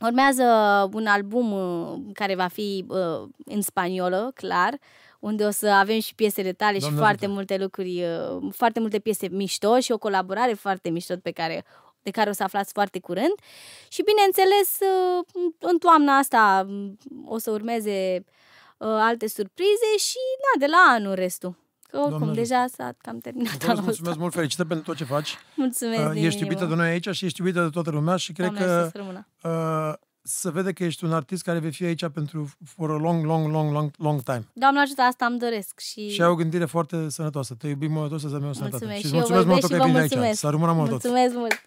[0.00, 0.42] Urmează
[0.92, 4.78] un album uh, care va fi uh, în spaniolă, clar,
[5.20, 7.34] unde o să avem și piesele tale Doamne și foarte ajută.
[7.38, 11.64] multe lucruri, uh, foarte multe piese mișto și o colaborare foarte mișto pe care
[12.02, 13.34] de care o să aflați foarte curând.
[13.88, 15.24] Și bineînțeles, uh,
[15.58, 18.24] în toamna asta m, o să urmeze
[18.76, 21.56] uh, alte surprize și, na, de la anul restul.
[21.90, 24.20] Că oricum, Doamne deja s-a cam terminat Îți anul mulțumesc ăsta.
[24.20, 25.36] mult, fericită pentru tot ce faci.
[25.54, 26.50] Mulțumesc Uh, din ești inimă.
[26.52, 28.98] iubită de noi aici și ești iubită de toată lumea și cred Doamne, că să
[28.98, 29.28] rămână.
[29.42, 29.92] uh,
[30.28, 33.52] se vede că ești un artist care vei fi aici pentru for a long, long,
[33.52, 34.44] long, long, long time.
[34.52, 36.08] Doamne ajută, asta îmi doresc și...
[36.08, 37.54] Și ai o gândire foarte sănătoasă.
[37.54, 38.68] Te iubim mult tot să o sănătate.
[38.70, 40.10] Mulțumesc și și îți eu vă mulțumesc mult iubesc că și ai vă venit aici.
[40.10, 40.38] mulțumesc.
[40.40, 41.02] Să rămână mult tot.
[41.02, 41.62] Mulțumesc mult.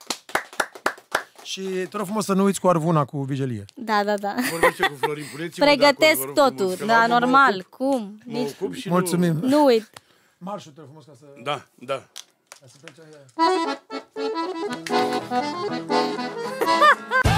[1.44, 3.66] Și te rog frumos să nu uiți cu arvuna cu vigilie.
[3.76, 4.36] Da, da, da.
[4.52, 7.16] Vorbește cu Florin, puneți-mă de Pregătesc acord, vă rog totul, frumos, că da, la urmă
[7.16, 8.22] mă normal, ocup- cum?
[8.26, 8.50] Mă Nici...
[8.60, 9.40] ocup și Mulțumim.
[9.42, 9.90] Nu uit.
[10.38, 11.26] Marșul, te rog frumos ca să...
[11.36, 11.44] Nu...
[11.44, 12.08] Da, da.
[12.60, 13.02] Ca să plece...